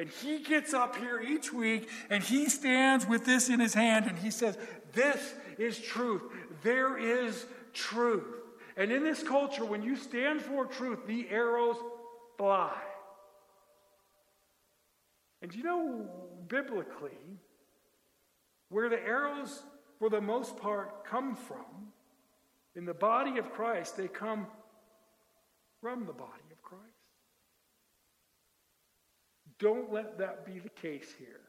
And 0.00 0.08
he 0.08 0.38
gets 0.38 0.72
up 0.72 0.94
here 0.94 1.20
each 1.20 1.52
week 1.52 1.88
and 2.08 2.22
he 2.22 2.48
stands 2.48 3.04
with 3.04 3.26
this 3.26 3.48
in 3.48 3.58
his 3.58 3.74
hand 3.74 4.06
and 4.06 4.16
he 4.16 4.30
says, 4.30 4.56
This 4.92 5.34
is 5.58 5.76
truth. 5.80 6.22
There 6.62 6.96
is 6.96 7.44
truth. 7.72 8.24
And 8.76 8.92
in 8.92 9.02
this 9.02 9.24
culture, 9.24 9.64
when 9.64 9.82
you 9.82 9.96
stand 9.96 10.40
for 10.40 10.66
truth, 10.66 11.00
the 11.08 11.28
arrows 11.30 11.76
fly. 12.38 12.72
And 15.42 15.52
you 15.52 15.64
know, 15.64 16.08
biblically, 16.46 17.40
where 18.68 18.88
the 18.88 19.02
arrows, 19.02 19.64
for 19.98 20.08
the 20.08 20.20
most 20.20 20.56
part, 20.58 21.04
come 21.04 21.34
from, 21.34 21.90
in 22.76 22.84
the 22.84 22.94
body 22.94 23.38
of 23.38 23.52
Christ, 23.52 23.96
they 23.96 24.06
come 24.06 24.46
from 25.82 26.06
the 26.06 26.12
body 26.12 26.48
of 26.52 26.62
Christ. 26.62 26.84
Don't 29.58 29.92
let 29.92 30.16
that 30.18 30.46
be 30.46 30.60
the 30.60 30.70
case 30.70 31.12
here. 31.18 31.40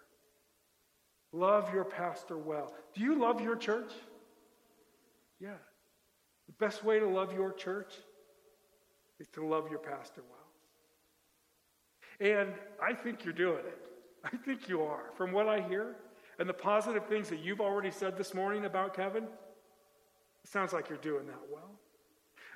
Love 1.31 1.73
your 1.73 1.85
pastor 1.85 2.37
well. 2.37 2.73
Do 2.93 3.01
you 3.01 3.15
love 3.15 3.41
your 3.41 3.55
church? 3.55 3.91
Yeah. 5.39 5.57
The 6.47 6.53
best 6.53 6.83
way 6.83 6.99
to 6.99 7.07
love 7.07 7.33
your 7.33 7.53
church 7.53 7.93
is 9.19 9.27
to 9.29 9.45
love 9.45 9.69
your 9.69 9.79
pastor 9.79 10.21
well. 10.29 10.39
And 12.19 12.53
I 12.81 12.93
think 12.93 13.23
you're 13.23 13.33
doing 13.33 13.65
it. 13.65 13.87
I 14.23 14.35
think 14.37 14.67
you 14.67 14.81
are. 14.81 15.11
From 15.15 15.31
what 15.31 15.47
I 15.47 15.61
hear 15.61 15.95
and 16.39 16.49
the 16.49 16.53
positive 16.53 17.05
things 17.07 17.29
that 17.29 17.39
you've 17.39 17.61
already 17.61 17.91
said 17.91 18.17
this 18.17 18.33
morning 18.33 18.65
about 18.65 18.95
Kevin, 18.95 19.23
it 19.23 20.49
sounds 20.49 20.73
like 20.73 20.89
you're 20.89 20.97
doing 20.97 21.27
that 21.27 21.41
well. 21.51 21.71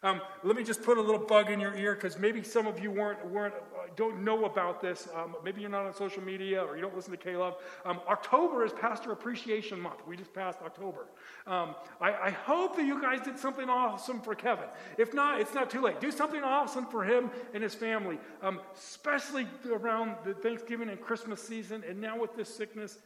Um, 0.04 0.22
let 0.44 0.56
me 0.56 0.64
just 0.64 0.84
put 0.84 0.98
a 0.98 1.02
little 1.02 1.26
bug 1.26 1.50
in 1.50 1.60
your 1.60 1.76
ear 1.76 1.96
because 1.96 2.20
maybe 2.20 2.44
some 2.44 2.68
of 2.68 2.80
you 2.80 2.92
weren't, 2.92 3.26
weren't 3.30 3.56
uh, 3.56 3.88
don't 3.96 4.24
know 4.24 4.46
about 4.46 4.80
this. 4.80 5.08
Um, 5.16 5.36
maybe 5.44 5.62
you're 5.62 5.70
not 5.70 5.86
on 5.86 5.94
social 5.94 6.22
media 6.22 6.64
or 6.64 6.76
you 6.76 6.82
don't 6.82 6.96
listen 6.96 7.12
to 7.12 7.18
K-LOVE. 7.18 7.56
Um, 7.86 8.00
October 8.08 8.64
is 8.64 8.74
Pastor 8.74 9.12
Appreciation 9.12 9.80
Month. 9.80 10.02
We 10.08 10.16
just 10.16 10.34
passed 10.34 10.60
October. 10.62 11.08
Um, 11.48 11.76
I, 12.00 12.14
I, 12.14 12.30
hope 12.30 12.76
that 12.76 12.86
you 12.86 13.02
guys 13.02 13.22
did 13.22 13.40
something 13.40 13.70
awesome 13.70 14.22
for 14.22 14.36
Kevin. 14.36 14.66
If 14.98 15.14
not, 15.14 15.42
it's 15.42 15.54
not 15.54 15.70
too 15.70 15.82
late. 15.82 16.00
Do 16.00 16.12
something 16.12 16.44
awesome 16.44 16.86
for 16.86 17.04
him 17.04 17.32
and 17.54 17.64
his 17.64 17.74
family, 17.74 18.20
um, 18.42 18.60
especially 18.76 19.48
around 19.72 20.16
the 20.26 20.34
Thanksgiving 20.34 20.90
and 20.90 21.02
Christmas 21.02 21.42
season. 21.42 21.84
And 21.88 22.00
now 22.00 22.20
with 22.20 22.36
this 22.36 22.54
sickness, 22.54 23.00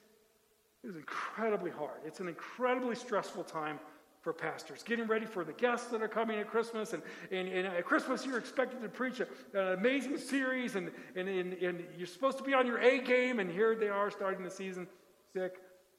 it 0.83 0.87
is 0.87 0.95
incredibly 0.95 1.71
hard. 1.71 1.99
It's 2.05 2.19
an 2.19 2.27
incredibly 2.27 2.95
stressful 2.95 3.43
time 3.43 3.79
for 4.21 4.33
pastors, 4.33 4.83
getting 4.83 5.07
ready 5.07 5.25
for 5.25 5.43
the 5.43 5.53
guests 5.53 5.87
that 5.87 6.01
are 6.01 6.07
coming 6.07 6.39
at 6.39 6.47
Christmas. 6.47 6.93
And, 6.93 7.01
and, 7.31 7.47
and 7.47 7.67
at 7.67 7.85
Christmas, 7.85 8.25
you're 8.25 8.37
expected 8.37 8.81
to 8.81 8.89
preach 8.89 9.19
a, 9.19 9.27
an 9.59 9.79
amazing 9.79 10.17
series, 10.17 10.75
and, 10.75 10.91
and, 11.15 11.27
and, 11.27 11.53
and 11.53 11.83
you're 11.97 12.07
supposed 12.07 12.37
to 12.37 12.43
be 12.43 12.53
on 12.53 12.67
your 12.67 12.79
A 12.79 13.01
game, 13.01 13.39
and 13.39 13.49
here 13.49 13.75
they 13.75 13.89
are 13.89 14.11
starting 14.11 14.43
the 14.43 14.51
season 14.51 14.87
sick. 15.33 15.57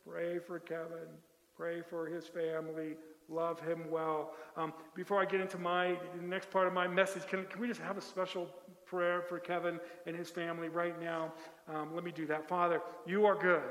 Pray 0.09 0.39
for 0.39 0.59
Kevin, 0.61 1.09
pray 1.57 1.83
for 1.83 2.07
his 2.07 2.27
family, 2.27 2.97
love 3.29 3.61
him 3.61 3.91
well. 3.91 4.33
Um, 4.57 4.73
before 4.95 5.21
I 5.21 5.25
get 5.25 5.41
into 5.41 5.59
my 5.59 5.97
next 6.21 6.51
part 6.51 6.67
of 6.67 6.73
my 6.73 6.87
message, 6.87 7.27
can, 7.27 7.45
can 7.47 7.61
we 7.61 7.67
just 7.67 7.81
have 7.81 7.97
a 7.97 8.01
special 8.01 8.49
prayer 8.87 9.23
for 9.23 9.39
Kevin 9.41 9.81
and 10.07 10.15
his 10.15 10.31
family 10.31 10.69
right 10.69 11.01
now? 11.01 11.33
Um, 11.73 11.95
let 11.95 12.05
me 12.05 12.13
do 12.13 12.27
that. 12.27 12.49
Father, 12.49 12.83
you 13.07 13.27
are 13.27 13.35
good, 13.35 13.63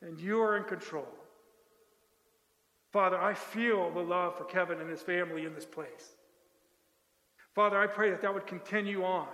and 0.00 0.18
you 0.18 0.40
are 0.40 0.56
in 0.56 0.64
control. 0.64 1.08
Father, 2.92 3.20
I 3.20 3.34
feel 3.34 3.90
the 3.92 4.00
love 4.00 4.36
for 4.36 4.44
Kevin 4.44 4.80
and 4.80 4.90
his 4.90 5.02
family 5.02 5.44
in 5.44 5.54
this 5.54 5.64
place. 5.64 6.14
Father, 7.54 7.78
I 7.78 7.86
pray 7.86 8.10
that 8.10 8.22
that 8.22 8.34
would 8.34 8.46
continue 8.46 9.04
on. 9.04 9.28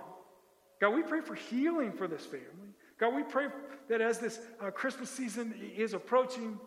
God, 0.80 0.90
we 0.90 1.02
pray 1.02 1.20
for 1.20 1.34
healing 1.34 1.92
for 1.92 2.06
this 2.06 2.24
family. 2.24 2.74
God, 2.98 3.14
we 3.14 3.22
pray 3.22 3.48
that 3.88 4.00
as 4.00 4.18
this 4.18 4.40
uh, 4.60 4.70
Christmas 4.70 5.10
season 5.10 5.54
is 5.76 5.94
approaching, 5.94 6.58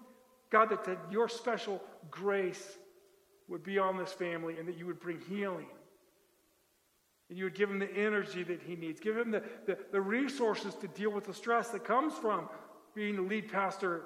God, 0.49 0.69
that, 0.69 0.83
that 0.85 0.97
your 1.11 1.27
special 1.27 1.81
grace 2.09 2.77
would 3.47 3.63
be 3.63 3.77
on 3.77 3.97
this 3.97 4.11
family 4.11 4.57
and 4.57 4.67
that 4.67 4.77
you 4.77 4.85
would 4.85 4.99
bring 4.99 5.19
healing. 5.29 5.67
And 7.29 7.37
you 7.37 7.43
would 7.45 7.55
give 7.55 7.69
him 7.69 7.77
the 7.77 7.91
energy 7.91 8.43
that 8.43 8.61
he 8.63 8.75
needs. 8.75 8.99
Give 8.99 9.15
him 9.15 9.29
the, 9.29 9.43
the, 9.67 9.77
the 9.91 10.01
resources 10.01 10.73
to 10.75 10.87
deal 10.87 11.11
with 11.11 11.25
the 11.25 11.33
stress 11.33 11.69
that 11.69 11.83
comes 11.83 12.13
from 12.13 12.49
being 12.95 13.15
the 13.15 13.21
lead 13.21 13.51
pastor 13.51 14.03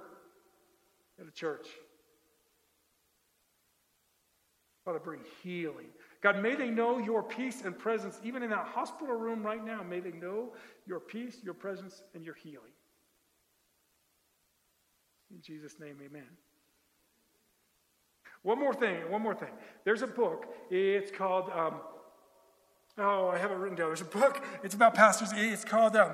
at 1.20 1.28
a 1.28 1.32
church. 1.32 1.68
Father, 4.86 5.00
bring 5.00 5.22
healing. 5.42 5.88
God, 6.22 6.42
may 6.42 6.56
they 6.56 6.70
know 6.70 6.98
your 6.98 7.24
peace 7.24 7.62
and 7.64 7.78
presence, 7.78 8.20
even 8.24 8.44
in 8.44 8.50
that 8.50 8.68
hospital 8.68 9.16
room 9.16 9.44
right 9.44 9.64
now. 9.64 9.82
May 9.82 10.00
they 10.00 10.12
know 10.12 10.54
your 10.86 11.00
peace, 11.00 11.38
your 11.44 11.54
presence, 11.54 12.04
and 12.14 12.24
your 12.24 12.36
healing. 12.36 12.72
In 15.32 15.42
Jesus' 15.42 15.80
name, 15.80 15.98
amen. 16.06 16.28
One 18.44 18.60
more 18.60 18.74
thing, 18.74 19.10
one 19.10 19.22
more 19.22 19.34
thing. 19.34 19.52
There's 19.86 20.02
a 20.02 20.08
book. 20.08 20.48
It's 20.70 21.12
called, 21.12 21.50
um, 21.50 21.76
oh, 22.98 23.30
I 23.30 23.38
have 23.38 23.52
it 23.52 23.56
written 23.56 23.78
down. 23.78 23.88
There's 23.88 24.02
a 24.02 24.06
book. 24.06 24.44
It's 24.64 24.76
about 24.76 24.96
pastors. 24.96 25.32
It's 25.34 25.64
called 25.64 25.96
um, 25.96 26.12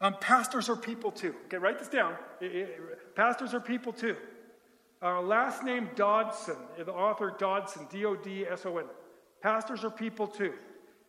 um, 0.00 0.16
Pastors 0.20 0.70
Are 0.70 0.76
People 0.76 1.10
Too. 1.10 1.34
Okay, 1.46 1.58
write 1.58 1.78
this 1.78 1.88
down. 1.88 2.16
It, 2.40 2.54
it, 2.54 3.14
pastors 3.16 3.52
are 3.52 3.60
people 3.60 3.92
too. 3.92 4.16
Uh, 5.00 5.22
last 5.22 5.62
name 5.62 5.88
Dodson, 5.94 6.56
the 6.76 6.92
author 6.92 7.34
Dodson, 7.38 7.86
D 7.90 8.04
O 8.04 8.16
D 8.16 8.46
S 8.46 8.66
O 8.66 8.78
N. 8.78 8.86
Pastors 9.40 9.84
are 9.84 9.90
people 9.90 10.26
too. 10.26 10.52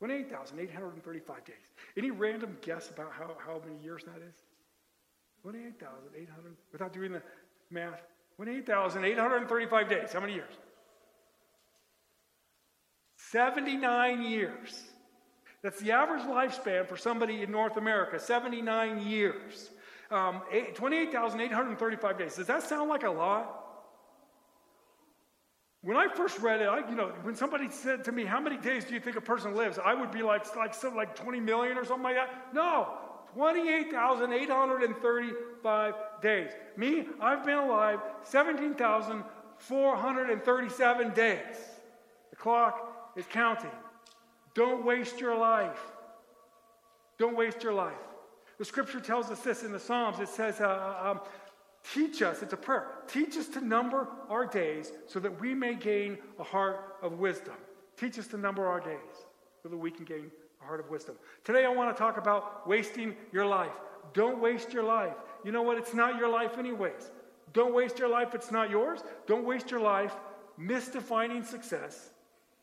28,835 0.00 1.44
days. 1.46 1.54
Any 1.96 2.10
random 2.10 2.58
guess 2.60 2.90
about 2.90 3.12
how, 3.12 3.38
how 3.38 3.62
many 3.66 3.82
years 3.82 4.04
that 4.04 4.18
is? 4.18 4.34
28,800, 5.40 6.56
without 6.72 6.92
doing 6.92 7.12
the 7.12 7.22
math, 7.70 8.02
28,835 8.36 9.88
days. 9.88 10.12
How 10.12 10.20
many 10.20 10.34
years? 10.34 10.52
79 13.32 14.22
years. 14.22 14.82
That's 15.62 15.80
the 15.80 15.92
average 15.92 16.22
lifespan 16.22 16.86
for 16.86 16.96
somebody 16.96 17.42
in 17.42 17.50
North 17.50 17.76
America, 17.76 18.20
79 18.20 19.06
years. 19.06 19.70
Um, 20.10 20.42
28,835 20.74 22.18
days. 22.18 22.36
Does 22.36 22.46
that 22.46 22.62
sound 22.62 22.88
like 22.88 23.02
a 23.02 23.10
lot? 23.10 23.62
When 25.82 25.96
I 25.96 26.08
first 26.08 26.38
read 26.40 26.60
it, 26.60 26.68
I, 26.68 26.88
you 26.88 26.94
know, 26.94 27.12
when 27.22 27.34
somebody 27.34 27.70
said 27.70 28.04
to 28.04 28.12
me, 28.12 28.24
"How 28.24 28.40
many 28.40 28.56
days 28.56 28.84
do 28.84 28.94
you 28.94 29.00
think 29.00 29.16
a 29.16 29.20
person 29.20 29.54
lives?" 29.54 29.78
I 29.78 29.94
would 29.94 30.10
be 30.10 30.22
like, 30.22 30.54
like 30.56 30.74
something 30.74 30.96
like 30.96 31.14
20 31.16 31.40
million 31.40 31.78
or 31.78 31.84
something 31.84 32.04
like 32.04 32.16
that. 32.16 32.52
No, 32.52 32.98
28,835 33.36 35.94
days. 36.22 36.50
Me, 36.76 37.06
I've 37.20 37.44
been 37.44 37.58
alive 37.58 38.00
17,437 38.22 41.10
days. 41.10 41.56
The 42.30 42.36
clock 42.36 43.12
is 43.14 43.26
counting. 43.30 43.70
Don't 44.54 44.86
waste 44.86 45.20
your 45.20 45.36
life. 45.36 45.78
Don't 47.18 47.36
waste 47.36 47.62
your 47.62 47.74
life. 47.74 47.92
The 48.56 48.64
scripture 48.64 49.00
tells 49.00 49.30
us 49.30 49.40
this 49.40 49.64
in 49.64 49.72
the 49.72 49.78
Psalms. 49.78 50.18
It 50.18 50.30
says, 50.30 50.62
uh, 50.62 50.68
uh 50.68 51.10
um, 51.10 51.20
Teach 51.94 52.20
us, 52.22 52.42
it's 52.42 52.52
a 52.52 52.56
prayer, 52.56 52.88
teach 53.06 53.36
us 53.36 53.46
to 53.48 53.60
number 53.60 54.08
our 54.28 54.44
days 54.44 54.90
so 55.06 55.20
that 55.20 55.40
we 55.40 55.54
may 55.54 55.72
gain 55.74 56.18
a 56.38 56.42
heart 56.42 56.96
of 57.00 57.20
wisdom. 57.20 57.54
Teach 57.96 58.18
us 58.18 58.26
to 58.28 58.36
number 58.36 58.66
our 58.66 58.80
days 58.80 58.98
so 59.62 59.68
that 59.68 59.76
we 59.76 59.92
can 59.92 60.04
gain 60.04 60.32
heart 60.66 60.80
of 60.80 60.90
wisdom. 60.90 61.16
Today, 61.44 61.64
I 61.64 61.68
want 61.68 61.94
to 61.94 61.98
talk 61.98 62.18
about 62.18 62.66
wasting 62.68 63.16
your 63.32 63.46
life. 63.46 63.72
Don't 64.12 64.40
waste 64.40 64.72
your 64.72 64.82
life. 64.82 65.14
You 65.44 65.52
know 65.52 65.62
what? 65.62 65.78
It's 65.78 65.94
not 65.94 66.18
your 66.18 66.28
life, 66.28 66.58
anyways. 66.58 67.10
Don't 67.52 67.74
waste 67.74 67.98
your 67.98 68.08
life. 68.08 68.34
It's 68.34 68.50
not 68.50 68.70
yours. 68.70 69.00
Don't 69.26 69.44
waste 69.44 69.70
your 69.70 69.80
life 69.80 70.14
misdefining 70.58 71.44
success. 71.44 72.10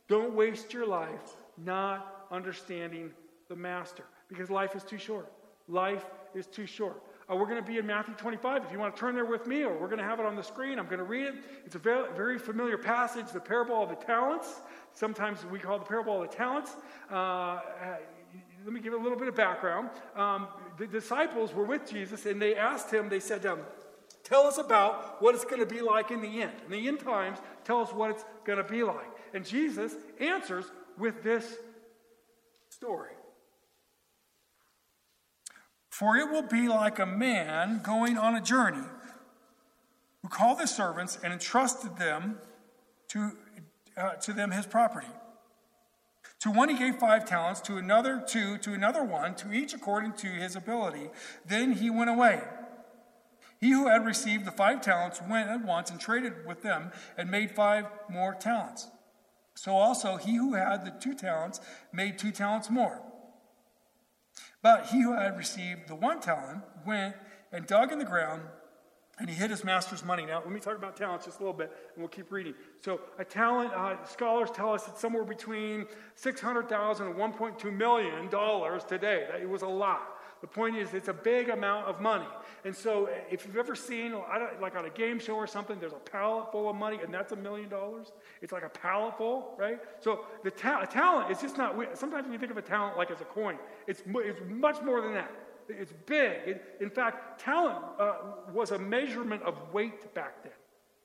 Don't 0.07 0.33
waste 0.33 0.73
your 0.73 0.85
life 0.85 1.35
not 1.57 2.27
understanding 2.31 3.11
the 3.49 3.55
master 3.55 4.03
because 4.27 4.49
life 4.49 4.75
is 4.75 4.83
too 4.83 4.97
short. 4.97 5.31
Life 5.67 6.05
is 6.33 6.47
too 6.47 6.65
short. 6.65 7.01
Uh, 7.29 7.35
we're 7.35 7.45
going 7.45 7.61
to 7.61 7.67
be 7.67 7.77
in 7.77 7.85
Matthew 7.85 8.13
25. 8.15 8.65
If 8.65 8.71
you 8.71 8.79
want 8.79 8.95
to 8.95 8.99
turn 8.99 9.15
there 9.15 9.25
with 9.25 9.47
me, 9.47 9.63
or 9.63 9.73
we're 9.73 9.87
going 9.87 9.99
to 9.99 10.03
have 10.03 10.19
it 10.19 10.25
on 10.25 10.35
the 10.35 10.43
screen, 10.43 10.77
I'm 10.77 10.85
going 10.85 10.97
to 10.97 11.05
read 11.05 11.27
it. 11.27 11.35
It's 11.65 11.75
a 11.75 11.79
very, 11.79 12.11
very 12.13 12.37
familiar 12.37 12.77
passage, 12.77 13.27
the 13.31 13.39
parable 13.39 13.81
of 13.81 13.89
the 13.89 13.95
talents. 13.95 14.61
Sometimes 14.93 15.45
we 15.45 15.59
call 15.59 15.79
the 15.79 15.85
parable 15.85 16.21
of 16.21 16.29
the 16.29 16.35
talents. 16.35 16.75
Uh, 17.09 17.15
uh, 17.15 17.59
let 18.65 18.73
me 18.73 18.79
give 18.79 18.93
a 18.93 18.97
little 18.97 19.17
bit 19.17 19.27
of 19.27 19.35
background. 19.35 19.89
Um, 20.15 20.47
the 20.77 20.87
disciples 20.87 21.53
were 21.53 21.65
with 21.65 21.89
Jesus, 21.89 22.25
and 22.25 22.41
they 22.41 22.55
asked 22.55 22.91
him, 22.91 23.09
they 23.09 23.19
said, 23.19 23.45
um, 23.45 23.59
Tell 24.23 24.47
us 24.47 24.57
about 24.57 25.21
what 25.21 25.35
it's 25.35 25.43
going 25.43 25.59
to 25.59 25.65
be 25.65 25.81
like 25.81 26.09
in 26.09 26.21
the 26.21 26.41
end. 26.41 26.53
In 26.65 26.71
the 26.71 26.87
end 26.87 27.01
times, 27.01 27.39
tell 27.65 27.81
us 27.81 27.91
what 27.91 28.09
it's 28.09 28.23
going 28.45 28.57
to 28.57 28.63
be 28.63 28.83
like. 28.83 29.09
And 29.33 29.45
Jesus 29.45 29.95
answers 30.19 30.65
with 30.97 31.23
this 31.23 31.57
story. 32.69 33.11
For 35.93 36.17
it 36.17 36.31
will 36.31 36.41
be 36.41 36.67
like 36.67 36.97
a 36.97 37.05
man 37.05 37.79
going 37.83 38.17
on 38.17 38.35
a 38.35 38.41
journey 38.41 38.83
who 40.23 40.27
called 40.27 40.59
his 40.59 40.71
servants 40.71 41.19
and 41.23 41.31
entrusted 41.31 41.97
them 41.97 42.39
to, 43.09 43.33
uh, 43.95 44.13
to 44.13 44.33
them 44.33 44.49
his 44.49 44.65
property. 44.65 45.05
To 46.39 46.49
one 46.49 46.69
he 46.69 46.79
gave 46.79 46.95
five 46.95 47.25
talents, 47.25 47.61
to 47.61 47.77
another 47.77 48.23
two, 48.27 48.57
to 48.57 48.73
another 48.73 49.03
one, 49.03 49.35
to 49.35 49.53
each 49.53 49.75
according 49.75 50.13
to 50.13 50.27
his 50.29 50.55
ability. 50.55 51.11
Then 51.45 51.73
he 51.73 51.91
went 51.91 52.09
away. 52.09 52.41
He 53.59 53.69
who 53.69 53.87
had 53.87 54.03
received 54.03 54.45
the 54.45 54.51
five 54.51 54.81
talents 54.81 55.21
went 55.21 55.51
at 55.51 55.63
once 55.63 55.91
and 55.91 55.99
traded 55.99 56.47
with 56.47 56.63
them 56.63 56.91
and 57.19 57.29
made 57.29 57.51
five 57.51 57.85
more 58.09 58.33
talents. 58.33 58.87
So 59.53 59.73
also 59.73 60.17
he 60.17 60.37
who 60.37 60.55
had 60.55 60.85
the 60.85 60.91
two 60.99 61.13
talents 61.13 61.61
made 61.91 62.17
two 62.17 62.31
talents 62.31 62.71
more. 62.71 62.99
But 64.63 64.87
he 64.87 65.01
who 65.01 65.13
had 65.13 65.37
received 65.37 65.87
the 65.87 65.95
one 65.95 66.19
talent 66.19 66.63
went 66.87 67.15
and 67.51 67.67
dug 67.67 67.91
in 67.91 67.99
the 67.99 68.05
ground 68.05 68.41
and 69.19 69.29
he 69.29 69.35
hid 69.35 69.51
his 69.51 69.63
master's 69.63 70.03
money. 70.03 70.25
Now, 70.25 70.39
let 70.39 70.49
me 70.49 70.59
talk 70.59 70.75
about 70.75 70.97
talents 70.97 71.25
just 71.25 71.37
a 71.39 71.43
little 71.43 71.55
bit, 71.55 71.71
and 71.93 72.01
we'll 72.01 72.07
keep 72.07 72.31
reading. 72.31 72.55
So, 72.83 72.99
a 73.19 73.23
talent, 73.23 73.71
uh, 73.71 74.03
scholars 74.05 74.49
tell 74.51 74.73
us 74.73 74.87
it's 74.87 74.99
somewhere 74.99 75.23
between 75.23 75.85
600,000 76.15 77.07
and 77.07 77.15
1.2 77.15 77.77
million 77.77 78.27
dollars 78.29 78.83
today. 78.83 79.27
That 79.29 79.41
it 79.41 79.47
was 79.47 79.61
a 79.61 79.67
lot. 79.67 80.01
The 80.43 80.47
point 80.47 80.75
is, 80.75 80.93
it's 80.93 81.07
a 81.07 81.13
big 81.13 81.47
amount 81.47 81.87
of 81.87 82.01
money. 82.01 82.27
And 82.65 82.75
so, 82.75 83.07
if 83.31 83.45
you've 83.45 83.55
ever 83.55 83.77
seen, 83.77 84.13
like 84.59 84.75
on 84.75 84.83
a 84.83 84.89
game 84.89 85.17
show 85.17 85.35
or 85.35 85.47
something, 85.47 85.79
there's 85.79 85.93
a 85.93 86.09
pallet 86.11 86.51
full 86.51 86.69
of 86.69 86.75
money, 86.75 86.99
and 87.01 87.13
that's 87.13 87.31
a 87.31 87.37
million 87.37 87.69
dollars. 87.69 88.11
It's 88.41 88.51
like 88.51 88.65
a 88.65 88.69
pallet 88.69 89.17
full, 89.17 89.55
right? 89.57 89.79
So, 90.01 90.25
the 90.43 90.51
ta- 90.51 90.83
talent 90.83 91.31
is 91.31 91.39
just 91.39 91.57
not, 91.57 91.77
sometimes 91.97 92.27
we 92.27 92.37
think 92.37 92.51
of 92.51 92.57
a 92.57 92.61
talent 92.61 92.97
like 92.97 93.09
as 93.09 93.21
a 93.21 93.23
coin. 93.23 93.57
It's, 93.87 94.03
it's 94.05 94.41
much 94.49 94.81
more 94.81 94.99
than 94.99 95.13
that. 95.13 95.31
It's 95.69 95.93
big. 96.05 96.39
It, 96.45 96.75
in 96.81 96.89
fact, 96.89 97.39
talent 97.39 97.77
uh, 97.97 98.15
was 98.51 98.71
a 98.71 98.77
measurement 98.77 99.43
of 99.43 99.55
weight 99.71 100.13
back 100.13 100.43
then 100.43 100.51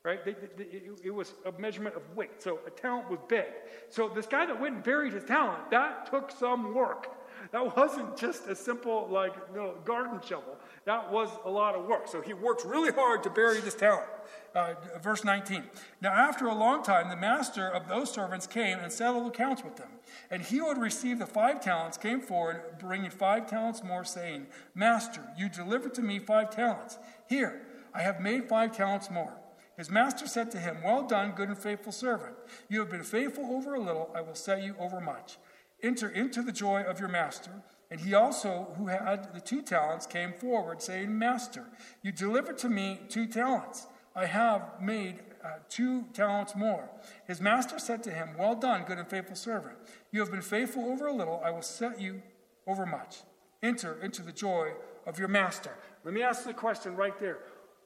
right? 0.05 0.21
it, 0.27 1.13
was 1.13 1.35
a 1.45 1.61
measurement 1.61 1.95
of 1.95 2.03
weight. 2.17 2.41
So 2.41 2.61
a 2.67 2.71
talent 2.71 3.11
was 3.11 3.19
big. 3.29 3.45
So 3.91 4.09
this 4.09 4.27
guy 4.27 4.47
that 4.47 4.59
went 4.59 4.77
and 4.77 4.83
buried 4.83 5.13
his 5.13 5.25
talent, 5.25 5.71
that 5.71 6.11
took 6.11 6.31
some 6.31 6.75
work. 6.75 7.18
That 7.51 7.77
wasn't 7.77 8.17
just 8.17 8.47
a 8.47 8.55
simple, 8.55 9.09
like, 9.11 9.35
you 9.53 9.59
know, 9.59 9.75
garden 9.85 10.21
shovel. 10.27 10.57
That 10.85 11.11
was 11.11 11.29
a 11.45 11.51
lot 11.51 11.75
of 11.75 11.87
work. 11.87 12.09
So 12.09 12.21
he 12.21 12.33
worked 12.35 12.65
really 12.65 12.93
hard 12.93 13.23
to 13.23 13.31
bury 13.31 13.61
this 13.61 13.75
talent. 13.75 14.09
Uh, 14.55 14.75
verse 15.03 15.25
19. 15.25 15.65
Now, 16.01 16.13
after 16.13 16.47
a 16.47 16.55
long 16.55 16.83
time, 16.83 17.09
the 17.09 17.17
master 17.17 17.69
of 17.69 17.89
those 17.89 18.11
servants 18.11 18.47
came 18.47 18.79
and 18.79 18.91
settled 18.93 19.27
accounts 19.27 19.63
with 19.63 19.77
them. 19.77 19.89
And 20.31 20.43
he 20.43 20.59
who 20.59 20.69
had 20.69 20.79
received 20.79 21.21
the 21.21 21.27
five 21.27 21.61
talents 21.61 21.97
came 21.97 22.21
forward, 22.21 22.63
bringing 22.79 23.11
five 23.11 23.47
talents 23.47 23.83
more, 23.83 24.05
saying, 24.05 24.47
Master, 24.75 25.23
you 25.37 25.49
delivered 25.49 25.95
to 25.95 26.03
me 26.03 26.19
five 26.19 26.51
talents. 26.51 26.99
Here, 27.29 27.67
I 27.95 28.03
have 28.03 28.21
made 28.21 28.49
five 28.49 28.77
talents 28.77 29.11
more. 29.11 29.35
His 29.77 29.91
master 29.91 30.27
said 30.27 30.51
to 30.51 30.59
him, 30.59 30.79
Well 30.83 31.07
done, 31.07 31.33
good 31.33 31.49
and 31.49 31.57
faithful 31.57 31.93
servant. 31.93 32.35
You 32.69 32.81
have 32.81 32.91
been 32.91 33.05
faithful 33.05 33.47
over 33.55 33.75
a 33.75 33.81
little, 33.81 34.11
I 34.15 34.21
will 34.21 34.35
set 34.35 34.63
you 34.63 34.75
over 34.79 35.01
much. 35.01 35.39
Enter 35.83 36.09
into 36.09 36.43
the 36.43 36.53
joy 36.53 36.83
of 36.83 36.99
your 36.99 37.09
master. 37.09 37.51
And 37.91 38.01
he 38.01 38.15
also, 38.15 38.75
who 38.77 38.89
had 38.89 39.33
the 39.33 39.41
two 39.41 39.63
talents, 39.63 40.07
came 40.07 40.33
forward, 40.33 40.83
saying, 40.83 41.17
Master, 41.19 41.65
you 42.03 42.13
delivered 42.13 42.59
to 42.59 42.69
me 42.69 43.01
two 43.09 43.27
talents. 43.27 43.87
I 44.15 44.27
have 44.27 44.81
made 44.81 45.21
uh, 45.45 45.59
two 45.69 46.05
talents 46.13 46.55
more. 46.57 46.91
His 47.27 47.41
master 47.41 47.79
said 47.79 48.03
to 48.03 48.11
him, 48.11 48.31
Well 48.37 48.57
done, 48.57 48.85
good 48.85 48.99
and 48.99 49.09
faithful 49.09 49.37
servant. 49.37 49.77
You 50.11 50.21
have 50.21 50.31
been 50.31 50.43
faithful 50.43 50.85
over 50.91 51.07
a 51.07 51.13
little, 51.13 51.41
I 51.45 51.51
will 51.51 51.63
set 51.63 52.01
you 52.01 52.23
over 52.67 52.85
much. 52.85 53.19
Enter 53.63 54.01
into 54.03 54.23
the 54.23 54.33
joy 54.33 54.73
of 55.07 55.19
your 55.19 55.29
master. 55.29 55.71
Let 56.05 56.13
me 56.13 56.23
ask 56.23 56.45
the 56.45 56.53
question 56.53 56.97
right 56.97 57.19
there. 57.19 57.39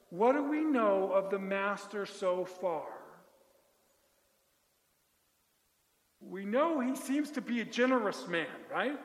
What 0.09 0.33
do 0.33 0.43
we 0.43 0.63
know 0.63 1.11
of 1.11 1.29
the 1.29 1.39
master 1.39 2.05
so 2.05 2.45
far? 2.45 2.85
We 6.29 6.45
know 6.45 6.79
he 6.79 6.95
seems 6.95 7.31
to 7.31 7.41
be 7.41 7.61
a 7.61 7.65
generous 7.65 8.27
man, 8.27 8.47
right? 8.71 8.99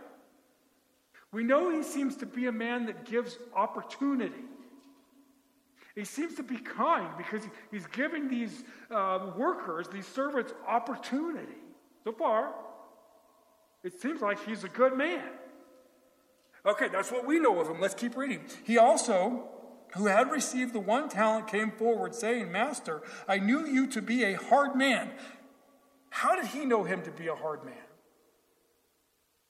We 1.32 1.44
know 1.44 1.70
he 1.70 1.82
seems 1.82 2.16
to 2.16 2.26
be 2.26 2.46
a 2.46 2.52
man 2.52 2.86
that 2.86 3.04
gives 3.04 3.36
opportunity. 3.54 4.44
He 5.94 6.04
seems 6.04 6.36
to 6.36 6.42
be 6.42 6.56
kind 6.56 7.08
because 7.18 7.42
he's 7.70 7.86
giving 7.88 8.28
these 8.28 8.62
uh, 8.90 9.32
workers, 9.36 9.88
these 9.88 10.06
servants, 10.06 10.52
opportunity. 10.66 11.58
So 12.04 12.12
far, 12.12 12.54
it 13.82 14.00
seems 14.00 14.20
like 14.20 14.44
he's 14.46 14.64
a 14.64 14.68
good 14.68 14.96
man. 14.96 15.24
Okay, 16.64 16.88
that's 16.88 17.10
what 17.10 17.26
we 17.26 17.38
know 17.38 17.60
of 17.60 17.68
him. 17.68 17.80
Let's 17.80 17.94
keep 17.94 18.16
reading. 18.16 18.44
He 18.64 18.78
also, 18.78 19.48
who 19.96 20.06
had 20.06 20.30
received 20.30 20.72
the 20.72 20.80
one 20.80 21.08
talent, 21.08 21.48
came 21.48 21.72
forward, 21.72 22.14
saying, 22.14 22.52
Master, 22.52 23.02
I 23.26 23.38
knew 23.38 23.66
you 23.66 23.86
to 23.88 24.02
be 24.02 24.24
a 24.24 24.34
hard 24.34 24.76
man. 24.76 25.10
How 26.10 26.36
did 26.36 26.46
he 26.46 26.64
know 26.64 26.84
him 26.84 27.02
to 27.02 27.10
be 27.10 27.28
a 27.28 27.34
hard 27.34 27.64
man? 27.64 27.74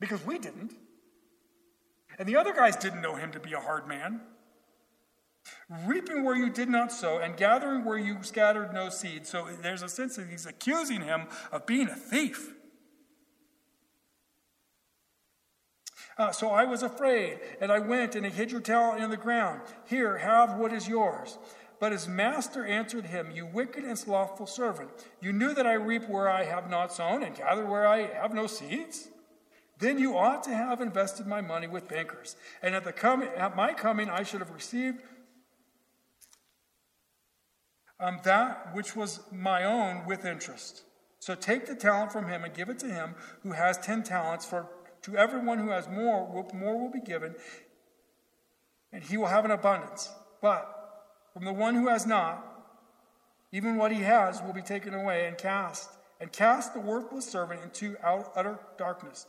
Because 0.00 0.24
we 0.24 0.38
didn't. 0.38 0.74
And 2.18 2.28
the 2.28 2.36
other 2.36 2.52
guys 2.52 2.76
didn't 2.76 3.02
know 3.02 3.14
him 3.14 3.30
to 3.32 3.40
be 3.40 3.52
a 3.52 3.60
hard 3.60 3.86
man. 3.86 4.20
Reaping 5.86 6.24
where 6.24 6.36
you 6.36 6.50
did 6.50 6.68
not 6.68 6.92
sow, 6.92 7.18
and 7.18 7.36
gathering 7.36 7.84
where 7.84 7.98
you 7.98 8.22
scattered 8.22 8.72
no 8.72 8.88
seed. 8.88 9.26
So 9.26 9.48
there's 9.62 9.82
a 9.82 9.88
sense 9.88 10.16
that 10.16 10.28
he's 10.28 10.46
accusing 10.46 11.02
him 11.02 11.26
of 11.52 11.66
being 11.66 11.88
a 11.88 11.94
thief. 11.94 12.54
Uh, 16.18 16.32
so 16.32 16.50
I 16.50 16.64
was 16.64 16.82
afraid, 16.82 17.38
and 17.60 17.70
I 17.70 17.78
went 17.78 18.16
and 18.16 18.26
I 18.26 18.30
hid 18.30 18.50
your 18.50 18.60
talent 18.60 19.02
in 19.02 19.10
the 19.10 19.16
ground. 19.16 19.60
Here, 19.86 20.18
have 20.18 20.56
what 20.56 20.72
is 20.72 20.88
yours. 20.88 21.38
But 21.80 21.92
his 21.92 22.08
master 22.08 22.64
answered 22.64 23.06
him, 23.06 23.30
You 23.32 23.46
wicked 23.46 23.84
and 23.84 23.98
slothful 23.98 24.46
servant, 24.46 24.90
you 25.20 25.32
knew 25.32 25.54
that 25.54 25.66
I 25.66 25.74
reap 25.74 26.08
where 26.08 26.28
I 26.28 26.44
have 26.44 26.68
not 26.68 26.92
sown, 26.92 27.22
and 27.22 27.36
gather 27.36 27.64
where 27.64 27.86
I 27.86 28.06
have 28.06 28.34
no 28.34 28.46
seeds? 28.46 29.08
Then 29.78 29.98
you 29.98 30.18
ought 30.18 30.42
to 30.44 30.54
have 30.54 30.80
invested 30.80 31.26
my 31.26 31.40
money 31.40 31.68
with 31.68 31.86
bankers, 31.86 32.34
and 32.62 32.74
at, 32.74 32.84
the 32.84 32.92
coming, 32.92 33.28
at 33.36 33.54
my 33.54 33.72
coming 33.72 34.10
I 34.10 34.24
should 34.24 34.40
have 34.40 34.50
received 34.50 35.02
um, 38.00 38.20
that 38.24 38.74
which 38.74 38.94
was 38.94 39.20
my 39.32 39.64
own 39.64 40.06
with 40.06 40.24
interest. 40.24 40.82
So 41.20 41.34
take 41.34 41.66
the 41.66 41.74
talent 41.74 42.12
from 42.12 42.28
him 42.28 42.44
and 42.44 42.54
give 42.54 42.68
it 42.68 42.78
to 42.80 42.86
him 42.86 43.14
who 43.42 43.52
has 43.52 43.78
ten 43.78 44.02
talents, 44.02 44.44
for 44.44 44.68
to 45.02 45.16
everyone 45.16 45.58
who 45.58 45.70
has 45.70 45.88
more, 45.88 46.46
more 46.54 46.80
will 46.80 46.90
be 46.90 47.00
given, 47.00 47.34
and 48.92 49.02
he 49.02 49.16
will 49.16 49.26
have 49.26 49.44
an 49.44 49.50
abundance. 49.50 50.10
But 50.40 50.77
from 51.38 51.44
the 51.44 51.52
one 51.52 51.76
who 51.76 51.86
has 51.86 52.04
not, 52.04 52.44
even 53.52 53.76
what 53.76 53.92
he 53.92 54.00
has 54.00 54.42
will 54.42 54.52
be 54.52 54.60
taken 54.60 54.92
away 54.92 55.28
and 55.28 55.38
cast, 55.38 55.88
and 56.20 56.32
cast 56.32 56.74
the 56.74 56.80
worthless 56.80 57.30
servant 57.30 57.60
into 57.62 57.96
utter 58.02 58.58
darkness 58.76 59.26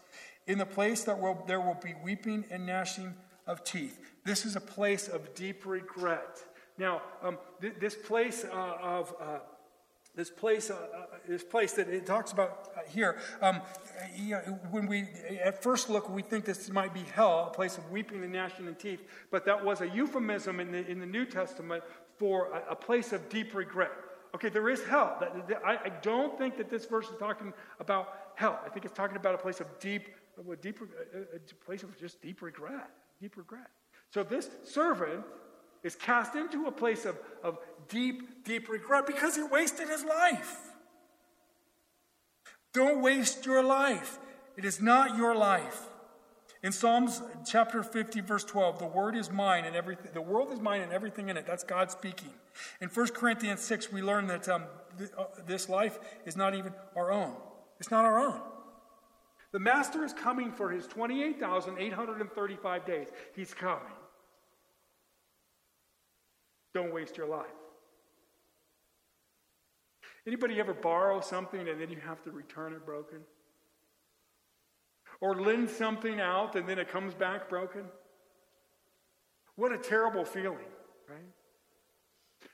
in 0.48 0.58
the 0.58 0.66
place 0.66 1.04
that 1.04 1.20
will, 1.20 1.44
there 1.46 1.62
will 1.62 1.78
be 1.84 1.94
weeping 2.04 2.46
and 2.50 2.66
gnashing 2.66 3.14
of 3.46 3.64
teeth. 3.64 4.00
This 4.26 4.44
is 4.44 4.56
a 4.56 4.60
place 4.60 5.08
of 5.08 5.36
deep 5.36 5.68
regret. 5.68 6.44
Now, 6.80 7.04
um, 7.22 7.38
th- 7.62 7.76
this 7.80 7.94
place 7.94 8.44
uh, 8.44 8.78
of 8.82 9.14
uh, 9.22 9.38
this 10.20 10.30
place, 10.30 10.70
uh, 10.70 10.74
uh 10.74 11.06
this 11.28 11.44
place 11.44 11.72
that 11.74 11.88
it 11.88 12.06
talks 12.06 12.34
about 12.34 12.70
uh, 12.76 12.82
here. 12.90 13.18
Um, 13.42 13.62
you 14.16 14.32
know, 14.32 14.60
when 14.70 14.86
we 14.86 15.06
at 15.42 15.64
first 15.64 15.90
look, 15.90 16.10
we 16.10 16.22
think 16.22 16.44
this 16.44 16.70
might 16.70 16.94
be 16.94 17.04
hell, 17.16 17.50
a 17.52 17.56
place 17.56 17.78
of 17.78 17.90
weeping 17.90 18.22
and 18.24 18.34
gnashing 18.34 18.68
of 18.68 18.78
teeth. 18.78 19.02
But 19.32 19.46
that 19.46 19.64
was 19.64 19.80
a 19.80 19.88
euphemism 19.88 20.60
in 20.60 20.72
the 20.74 20.86
in 20.92 21.00
the 21.00 21.06
New 21.06 21.26
Testament 21.26 21.84
for 22.18 22.52
a, 22.52 22.74
a 22.74 22.76
place 22.76 23.14
of 23.14 23.30
deep 23.30 23.56
regret. 23.56 23.92
Okay, 24.36 24.50
there 24.50 24.70
is 24.70 24.84
hell. 24.84 25.18
I, 25.66 25.78
I 25.86 25.90
don't 26.02 26.38
think 26.38 26.58
that 26.58 26.70
this 26.70 26.86
verse 26.86 27.08
is 27.08 27.18
talking 27.18 27.54
about 27.80 28.34
hell. 28.36 28.60
I 28.66 28.70
think 28.70 28.86
it's 28.86 28.94
talking 28.94 29.18
about 29.18 29.36
a 29.36 29.40
place 29.40 29.62
of 29.62 29.68
deep 29.80 30.10
a, 30.52 30.56
deep, 30.58 30.80
a, 30.82 31.38
a 31.38 31.66
place 31.66 31.84
of 31.84 31.98
just 31.98 32.22
deep 32.22 32.42
regret, 32.42 32.90
deep 33.22 33.38
regret. 33.38 33.70
So 34.14 34.24
this 34.24 34.50
servant 34.66 35.24
is 35.84 35.96
cast 35.96 36.36
into 36.36 36.68
a 36.68 36.72
place 36.72 37.06
of, 37.06 37.18
of 37.44 37.58
deep, 37.88 38.44
deep 38.44 38.70
regret 38.70 39.08
because 39.08 39.36
he 39.36 39.44
wasted 39.44 39.88
his 39.90 40.04
life. 40.04 40.58
Don't 42.74 43.02
waste 43.02 43.46
your 43.46 43.64
life. 43.64 44.20
It 44.58 44.66
is 44.66 44.82
not 44.82 45.18
your 45.18 45.36
life. 45.36 45.88
In 46.62 46.74
Psalms 46.74 47.22
chapter 47.46 47.82
50, 47.84 48.20
verse 48.22 48.44
12, 48.44 48.80
the 48.80 48.86
word 48.86 49.16
is 49.16 49.32
mine 49.32 49.64
and 49.64 49.76
everything, 49.76 50.12
the 50.14 50.22
world 50.22 50.52
is 50.52 50.60
mine 50.60 50.82
and 50.82 50.92
everything 50.92 51.30
in 51.30 51.38
it. 51.38 51.48
That's 51.48 51.64
God 51.64 51.90
speaking. 51.90 52.34
In 52.82 52.90
1 52.90 53.08
Corinthians 53.10 53.62
6, 53.62 53.94
we 53.94 54.02
learn 54.02 54.28
that 54.28 54.50
um, 54.50 54.64
th- 54.98 55.12
uh, 55.18 55.24
this 55.48 55.70
life 55.70 56.00
is 56.26 56.36
not 56.36 56.54
even 56.56 56.74
our 56.98 57.12
own. 57.12 57.34
It's 57.80 57.92
not 57.92 58.04
our 58.04 58.20
own. 58.20 58.42
The 59.52 59.60
master 59.60 60.04
is 60.04 60.12
coming 60.14 60.52
for 60.52 60.70
his 60.70 60.86
28,835 60.88 62.86
days. 62.86 63.08
He's 63.34 63.54
coming. 63.54 63.94
Don't 66.74 66.94
waste 66.94 67.18
your 67.18 67.28
life. 67.28 67.48
Anybody 70.28 70.60
ever 70.60 70.74
borrow 70.74 71.22
something 71.22 71.68
and 71.68 71.82
then 71.82 71.90
you 71.90 72.00
have 72.06 72.22
to 72.24 72.32
return 72.32 72.74
it 72.74 72.86
broken? 72.86 73.20
Or 75.22 75.36
lend 75.36 75.70
something 75.70 76.20
out 76.20 76.56
and 76.56 76.68
then 76.68 76.80
it 76.80 76.90
comes 76.90 77.14
back 77.14 77.50
broken? 77.50 77.86
What 79.56 79.72
a 79.72 79.78
terrible 79.78 80.24
feeling, 80.24 80.58
right? 81.10 81.20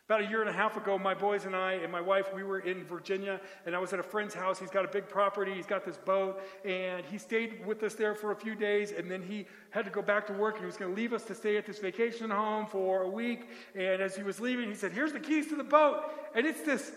About 0.07 0.21
a 0.21 0.27
year 0.27 0.41
and 0.41 0.49
a 0.49 0.53
half 0.53 0.77
ago, 0.77 0.99
my 0.99 1.15
boys 1.15 1.45
and 1.45 1.55
I 1.55 1.73
and 1.73 1.91
my 1.91 1.99
wife, 1.99 2.31
we 2.31 2.43
were 2.43 2.59
in 2.59 2.83
Virginia, 2.83 3.41
and 3.65 3.75
I 3.75 3.79
was 3.79 3.91
at 3.91 3.99
a 3.99 4.03
friend's 4.03 4.35
house. 4.35 4.59
He's 4.59 4.69
got 4.69 4.85
a 4.85 4.87
big 4.87 5.09
property, 5.09 5.51
he's 5.55 5.65
got 5.65 5.83
this 5.83 5.97
boat, 5.97 6.43
and 6.63 7.03
he 7.07 7.17
stayed 7.17 7.65
with 7.65 7.81
us 7.81 7.95
there 7.95 8.13
for 8.13 8.31
a 8.31 8.35
few 8.35 8.53
days, 8.53 8.91
and 8.91 9.09
then 9.09 9.23
he 9.23 9.47
had 9.71 9.83
to 9.83 9.89
go 9.89 10.03
back 10.03 10.27
to 10.27 10.33
work, 10.33 10.55
and 10.55 10.61
he 10.61 10.67
was 10.67 10.77
going 10.77 10.93
to 10.93 10.95
leave 10.95 11.11
us 11.11 11.23
to 11.23 11.33
stay 11.33 11.57
at 11.57 11.65
this 11.65 11.79
vacation 11.79 12.29
home 12.29 12.67
for 12.67 13.01
a 13.01 13.09
week. 13.09 13.49
And 13.73 13.99
as 13.99 14.15
he 14.15 14.21
was 14.21 14.39
leaving, 14.39 14.69
he 14.69 14.75
said, 14.75 14.91
Here's 14.91 15.11
the 15.11 15.19
keys 15.19 15.47
to 15.47 15.55
the 15.55 15.63
boat. 15.63 16.03
And 16.35 16.45
it's 16.45 16.61
this 16.61 16.91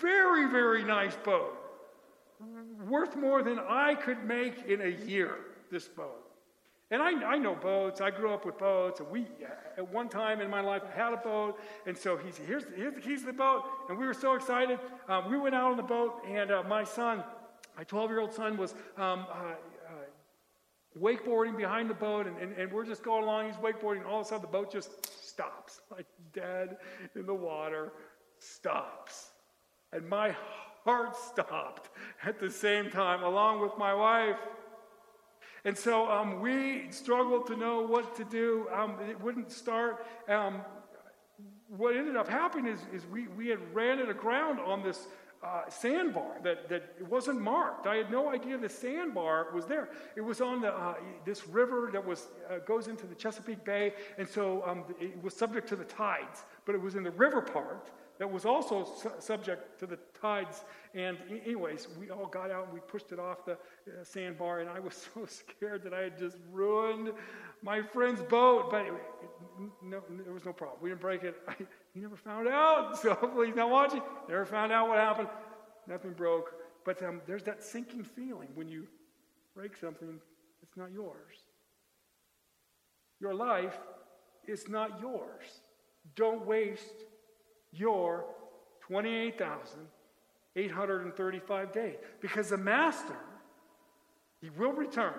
very, 0.00 0.50
very 0.50 0.82
nice 0.82 1.16
boat, 1.16 1.58
worth 2.88 3.16
more 3.16 3.42
than 3.42 3.58
I 3.58 3.96
could 3.96 4.24
make 4.24 4.64
in 4.64 4.80
a 4.80 5.04
year, 5.04 5.34
this 5.70 5.88
boat. 5.88 6.25
And 6.90 7.02
I, 7.02 7.10
I 7.32 7.38
know 7.38 7.54
boats. 7.54 8.00
I 8.00 8.10
grew 8.10 8.32
up 8.32 8.46
with 8.46 8.58
boats. 8.58 9.00
And 9.00 9.10
we, 9.10 9.26
at 9.76 9.92
one 9.92 10.08
time 10.08 10.40
in 10.40 10.48
my 10.48 10.60
life, 10.60 10.82
I 10.86 10.96
had 10.96 11.12
a 11.12 11.16
boat. 11.16 11.58
And 11.84 11.98
so 11.98 12.16
he 12.16 12.30
said, 12.30 12.46
here's, 12.46 12.64
here's 12.76 12.94
the 12.94 13.00
keys 13.00 13.20
to 13.20 13.26
the 13.26 13.32
boat. 13.32 13.64
And 13.88 13.98
we 13.98 14.06
were 14.06 14.14
so 14.14 14.34
excited. 14.34 14.78
Um, 15.08 15.28
we 15.28 15.36
went 15.36 15.54
out 15.54 15.72
on 15.72 15.76
the 15.76 15.82
boat, 15.82 16.22
and 16.28 16.50
uh, 16.50 16.62
my 16.62 16.84
son, 16.84 17.24
my 17.76 17.82
12 17.82 18.10
year 18.10 18.20
old 18.20 18.32
son, 18.32 18.56
was 18.56 18.74
um, 18.96 19.26
uh, 19.28 19.54
uh, 19.88 21.00
wakeboarding 21.00 21.56
behind 21.56 21.90
the 21.90 21.94
boat. 21.94 22.28
And, 22.28 22.38
and, 22.38 22.52
and, 22.52 22.72
we're 22.72 22.86
just 22.86 23.02
going 23.02 23.24
along. 23.24 23.46
He's 23.46 23.56
wakeboarding. 23.56 23.98
And 23.98 24.06
all 24.06 24.20
of 24.20 24.26
a 24.26 24.28
sudden, 24.28 24.42
the 24.42 24.48
boat 24.48 24.70
just 24.70 25.28
stops, 25.28 25.80
like 25.90 26.06
dead 26.32 26.76
in 27.16 27.26
the 27.26 27.34
water, 27.34 27.92
stops. 28.38 29.30
And 29.92 30.08
my 30.08 30.36
heart 30.84 31.16
stopped 31.16 31.90
at 32.22 32.38
the 32.38 32.50
same 32.50 32.90
time, 32.90 33.24
along 33.24 33.60
with 33.60 33.76
my 33.76 33.92
wife. 33.92 34.36
And 35.66 35.76
so 35.76 36.08
um, 36.08 36.40
we 36.40 36.86
struggled 36.90 37.48
to 37.48 37.56
know 37.56 37.82
what 37.82 38.14
to 38.16 38.24
do. 38.24 38.68
Um, 38.72 38.94
it 39.10 39.20
wouldn't 39.20 39.50
start. 39.50 40.06
Um, 40.28 40.60
what 41.68 41.96
ended 41.96 42.14
up 42.14 42.28
happening 42.28 42.72
is, 42.72 42.78
is 42.94 43.04
we, 43.06 43.26
we 43.26 43.48
had 43.48 43.58
ran 43.74 43.98
it 43.98 44.08
aground 44.08 44.60
on 44.60 44.84
this 44.84 45.08
uh, 45.42 45.62
sandbar 45.68 46.38
that, 46.44 46.68
that 46.68 46.94
it 47.00 47.08
wasn't 47.08 47.40
marked. 47.40 47.88
I 47.88 47.96
had 47.96 48.12
no 48.12 48.32
idea 48.32 48.56
the 48.56 48.68
sandbar 48.68 49.48
was 49.52 49.66
there. 49.66 49.88
It 50.14 50.20
was 50.20 50.40
on 50.40 50.60
the, 50.60 50.72
uh, 50.72 50.94
this 51.24 51.48
river 51.48 51.90
that 51.92 52.06
was, 52.06 52.28
uh, 52.48 52.58
goes 52.58 52.86
into 52.86 53.08
the 53.08 53.16
Chesapeake 53.16 53.64
Bay, 53.64 53.94
and 54.18 54.28
so 54.28 54.62
um, 54.64 54.84
it 55.00 55.20
was 55.20 55.34
subject 55.34 55.68
to 55.70 55.76
the 55.76 55.84
tides, 55.84 56.44
but 56.64 56.76
it 56.76 56.80
was 56.80 56.94
in 56.94 57.02
the 57.02 57.10
river 57.10 57.42
part 57.42 57.90
that 58.18 58.30
was 58.30 58.44
also 58.44 58.84
su- 58.84 59.12
subject 59.18 59.78
to 59.80 59.86
the 59.86 59.98
tides. 60.20 60.64
And, 60.94 61.18
anyways, 61.44 61.88
we 62.00 62.10
all 62.10 62.26
got 62.26 62.50
out 62.50 62.64
and 62.64 62.72
we 62.72 62.80
pushed 62.80 63.12
it 63.12 63.18
off 63.18 63.44
the 63.44 63.52
uh, 63.52 64.02
sandbar, 64.02 64.60
and 64.60 64.70
I 64.70 64.80
was 64.80 65.08
so 65.14 65.26
scared 65.26 65.82
that 65.84 65.92
I 65.92 66.00
had 66.00 66.18
just 66.18 66.38
ruined 66.50 67.12
my 67.62 67.82
friend's 67.82 68.22
boat. 68.22 68.70
But 68.70 68.86
it, 68.86 68.92
it, 68.92 69.70
no, 69.82 70.02
there 70.24 70.32
was 70.32 70.44
no 70.44 70.52
problem. 70.52 70.78
We 70.82 70.90
didn't 70.90 71.02
break 71.02 71.22
it. 71.24 71.36
I, 71.46 71.54
he 71.94 72.00
never 72.00 72.16
found 72.16 72.48
out. 72.48 72.98
So 73.02 73.14
hopefully 73.14 73.48
he's 73.48 73.56
not 73.56 73.70
watching. 73.70 74.02
Never 74.28 74.46
found 74.46 74.72
out 74.72 74.88
what 74.88 74.98
happened. 74.98 75.28
Nothing 75.86 76.12
broke. 76.12 76.54
But 76.84 77.02
um, 77.02 77.20
there's 77.26 77.42
that 77.44 77.62
sinking 77.62 78.04
feeling 78.04 78.48
when 78.54 78.68
you 78.68 78.86
break 79.54 79.76
something 79.76 80.18
that's 80.62 80.76
not 80.76 80.92
yours. 80.92 81.36
Your 83.20 83.34
life 83.34 83.78
is 84.46 84.68
not 84.68 85.00
yours. 85.00 85.62
Don't 86.14 86.46
waste 86.46 87.04
your 87.78 88.24
28,835 88.80 91.72
days 91.72 91.96
because 92.20 92.50
the 92.50 92.56
master, 92.56 93.16
he 94.40 94.50
will 94.50 94.72
return 94.72 95.14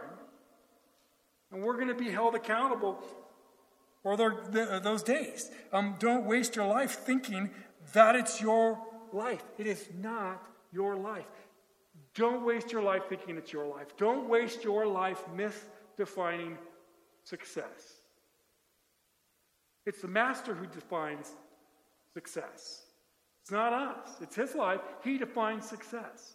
and 1.52 1.64
we're 1.64 1.76
going 1.76 1.88
to 1.88 1.96
be 1.96 2.10
held 2.10 2.36
accountable 2.36 3.02
for 4.04 4.18
the, 4.18 4.80
those 4.84 5.04
days. 5.04 5.50
Um, 5.72 5.96
don't 6.00 6.26
waste 6.26 6.56
your 6.56 6.68
life 6.68 6.92
thinking 6.92 7.50
that 7.94 8.16
it's 8.16 8.42
your 8.42 8.80
life. 9.14 9.44
It 9.58 9.68
is 9.68 9.88
not 10.00 10.46
your 10.72 10.96
life. 10.96 11.26
Don't 12.14 12.46
waste 12.46 12.72
your 12.72 12.82
life 12.82 13.04
thinking 13.10 13.38
it's 13.38 13.54
your 13.54 13.68
life. 13.68 13.96
Don't 13.98 14.28
waste 14.28 14.64
your 14.64 14.88
life 14.88 15.24
misdefining 15.36 16.58
success. 17.24 18.02
It's 19.86 20.02
the 20.02 20.08
master 20.08 20.54
who 20.54 20.66
defines 20.66 21.32
success. 22.18 22.62
It's 23.44 23.52
not 23.52 23.72
us, 23.74 24.10
it's 24.22 24.36
his 24.36 24.56
life. 24.56 24.82
He 25.04 25.18
defines 25.20 25.64
success. 25.70 26.34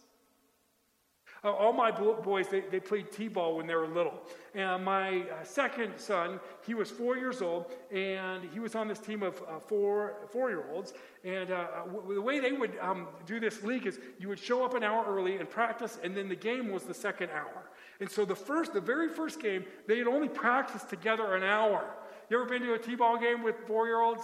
Uh, 1.45 1.51
all 1.51 1.73
my 1.73 1.91
boys, 1.91 2.47
they, 2.47 2.61
they 2.71 2.79
played 2.79 3.11
t-ball 3.11 3.57
when 3.57 3.67
they 3.67 3.75
were 3.75 3.89
little. 3.99 4.17
And 4.55 4.85
my 4.85 5.07
uh, 5.23 5.43
second 5.43 5.91
son, 5.97 6.39
he 6.65 6.73
was 6.73 6.89
four 6.89 7.17
years 7.17 7.41
old, 7.41 7.65
and 7.91 8.39
he 8.53 8.59
was 8.61 8.75
on 8.75 8.87
this 8.87 8.99
team 8.99 9.23
of 9.23 9.35
uh, 9.41 9.59
four 9.59 9.93
four-year-olds. 10.31 10.93
And 11.25 11.51
uh, 11.51 11.65
w- 11.85 12.15
the 12.15 12.21
way 12.21 12.39
they 12.39 12.53
would 12.53 12.75
um, 12.79 13.07
do 13.25 13.41
this 13.41 13.61
league 13.61 13.85
is 13.85 13.99
you 14.21 14.29
would 14.29 14.39
show 14.39 14.63
up 14.63 14.73
an 14.73 14.83
hour 14.83 15.03
early 15.05 15.35
and 15.35 15.49
practice, 15.49 15.99
and 16.01 16.15
then 16.15 16.29
the 16.29 16.41
game 16.51 16.71
was 16.71 16.83
the 16.83 16.93
second 16.93 17.29
hour. 17.31 17.59
And 17.99 18.09
so 18.09 18.23
the 18.23 18.39
first, 18.49 18.71
the 18.73 18.85
very 18.93 19.09
first 19.09 19.41
game, 19.41 19.65
they 19.85 19.97
had 19.97 20.07
only 20.07 20.29
practiced 20.29 20.87
together 20.89 21.35
an 21.35 21.43
hour. 21.43 21.83
You 22.29 22.39
ever 22.39 22.47
been 22.47 22.61
to 22.61 22.73
a 22.73 22.79
t-ball 22.79 23.17
game 23.17 23.43
with 23.43 23.57
four-year-olds? 23.67 24.23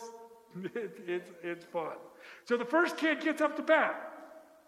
It, 0.75 0.99
it's, 1.07 1.31
it's 1.43 1.65
fun. 1.65 1.93
So 2.45 2.57
the 2.57 2.65
first 2.65 2.97
kid 2.97 3.21
gets 3.21 3.41
up 3.41 3.55
to 3.57 3.61
bat. 3.61 4.05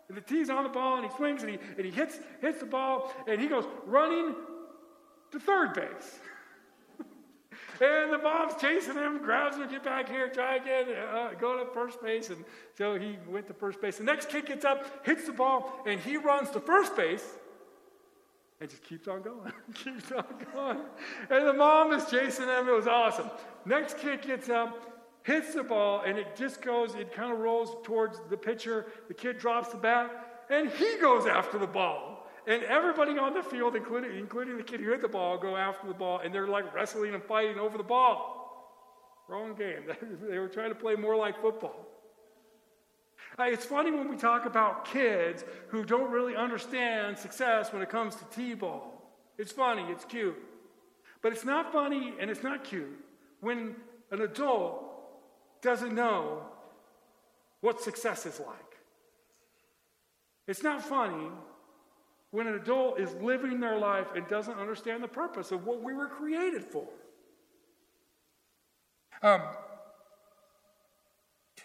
And 0.07 0.17
the 0.17 0.21
tee's 0.21 0.49
on 0.49 0.63
the 0.63 0.69
ball, 0.69 0.97
and 0.97 1.09
he 1.09 1.15
swings, 1.15 1.41
and 1.41 1.51
he, 1.51 1.57
and 1.77 1.85
he 1.85 1.91
hits, 1.91 2.19
hits 2.41 2.59
the 2.59 2.65
ball, 2.65 3.13
and 3.27 3.39
he 3.39 3.47
goes 3.47 3.63
running 3.85 4.35
to 5.31 5.39
third 5.39 5.73
base. 5.73 6.19
and 7.81 8.11
the 8.11 8.17
mom's 8.17 8.53
chasing 8.59 8.95
him, 8.95 9.19
grabs 9.19 9.55
him, 9.55 9.69
get 9.69 9.85
back 9.85 10.09
here, 10.09 10.27
try 10.27 10.57
again, 10.57 10.87
uh, 10.89 11.29
go 11.39 11.63
to 11.63 11.71
first 11.71 12.01
base. 12.01 12.29
And 12.29 12.43
so 12.77 12.99
he 12.99 13.17
went 13.25 13.47
to 13.47 13.53
first 13.53 13.81
base. 13.81 13.99
The 13.99 14.03
next 14.03 14.27
kid 14.27 14.47
gets 14.47 14.65
up, 14.65 15.05
hits 15.05 15.27
the 15.27 15.31
ball, 15.31 15.81
and 15.85 15.97
he 15.97 16.17
runs 16.17 16.49
to 16.51 16.59
first 16.59 16.95
base 16.97 17.25
and 18.61 18.69
just 18.69 18.83
keeps 18.83 19.07
on 19.07 19.23
going, 19.23 19.51
keeps 19.73 20.11
on 20.11 20.25
going. 20.53 20.79
And 21.29 21.47
the 21.47 21.53
mom 21.53 21.91
is 21.93 22.05
chasing 22.05 22.47
him. 22.47 22.69
It 22.69 22.71
was 22.71 22.87
awesome. 22.87 23.29
Next 23.65 23.97
kid 23.97 24.21
gets 24.21 24.49
up, 24.49 25.00
hits 25.23 25.53
the 25.53 25.63
ball, 25.63 26.03
and 26.05 26.17
it 26.17 26.35
just 26.35 26.61
goes, 26.61 26.95
it 26.95 27.13
kind 27.13 27.31
of 27.31 27.39
rolls 27.39 27.75
towards 27.83 28.19
the 28.29 28.37
pitcher. 28.37 28.87
The 29.07 29.13
kid 29.13 29.37
drops 29.37 29.69
the 29.69 29.77
bat, 29.77 30.45
and 30.49 30.69
he 30.69 30.97
goes 30.99 31.25
after 31.27 31.57
the 31.57 31.67
ball. 31.67 32.27
And 32.47 32.63
everybody 32.63 33.17
on 33.17 33.33
the 33.33 33.43
field, 33.43 33.75
including, 33.75 34.17
including 34.17 34.57
the 34.57 34.63
kid 34.63 34.79
who 34.79 34.89
hit 34.89 35.01
the 35.01 35.07
ball, 35.07 35.37
go 35.37 35.55
after 35.55 35.87
the 35.87 35.93
ball, 35.93 36.21
and 36.23 36.33
they're 36.33 36.47
like 36.47 36.73
wrestling 36.73 37.13
and 37.13 37.23
fighting 37.23 37.59
over 37.59 37.77
the 37.77 37.83
ball. 37.83 38.41
Wrong 39.27 39.53
game. 39.53 39.83
they 40.29 40.39
were 40.39 40.47
trying 40.47 40.69
to 40.69 40.75
play 40.75 40.95
more 40.95 41.15
like 41.15 41.39
football. 41.39 41.87
It's 43.39 43.65
funny 43.65 43.91
when 43.91 44.09
we 44.09 44.17
talk 44.17 44.45
about 44.45 44.85
kids 44.85 45.45
who 45.69 45.85
don't 45.85 46.11
really 46.11 46.35
understand 46.35 47.17
success 47.17 47.71
when 47.71 47.81
it 47.81 47.89
comes 47.89 48.15
to 48.15 48.25
T 48.25 48.53
ball. 48.53 49.01
It's 49.37 49.51
funny, 49.51 49.83
it's 49.89 50.05
cute. 50.05 50.35
But 51.21 51.31
it's 51.31 51.45
not 51.45 51.71
funny 51.71 52.13
and 52.19 52.29
it's 52.29 52.43
not 52.43 52.63
cute 52.63 52.99
when 53.39 53.75
an 54.11 54.21
adult 54.21 54.90
doesn't 55.61 55.93
know 55.93 56.43
what 57.61 57.81
success 57.81 58.25
is 58.25 58.39
like. 58.39 58.57
It's 60.47 60.63
not 60.63 60.83
funny 60.83 61.29
when 62.31 62.47
an 62.47 62.55
adult 62.55 62.99
is 62.99 63.13
living 63.15 63.59
their 63.59 63.77
life 63.77 64.07
and 64.15 64.27
doesn't 64.27 64.57
understand 64.57 65.03
the 65.03 65.07
purpose 65.07 65.51
of 65.51 65.65
what 65.65 65.81
we 65.81 65.93
were 65.93 66.07
created 66.07 66.63
for. 66.63 66.87
Um, 69.21 69.41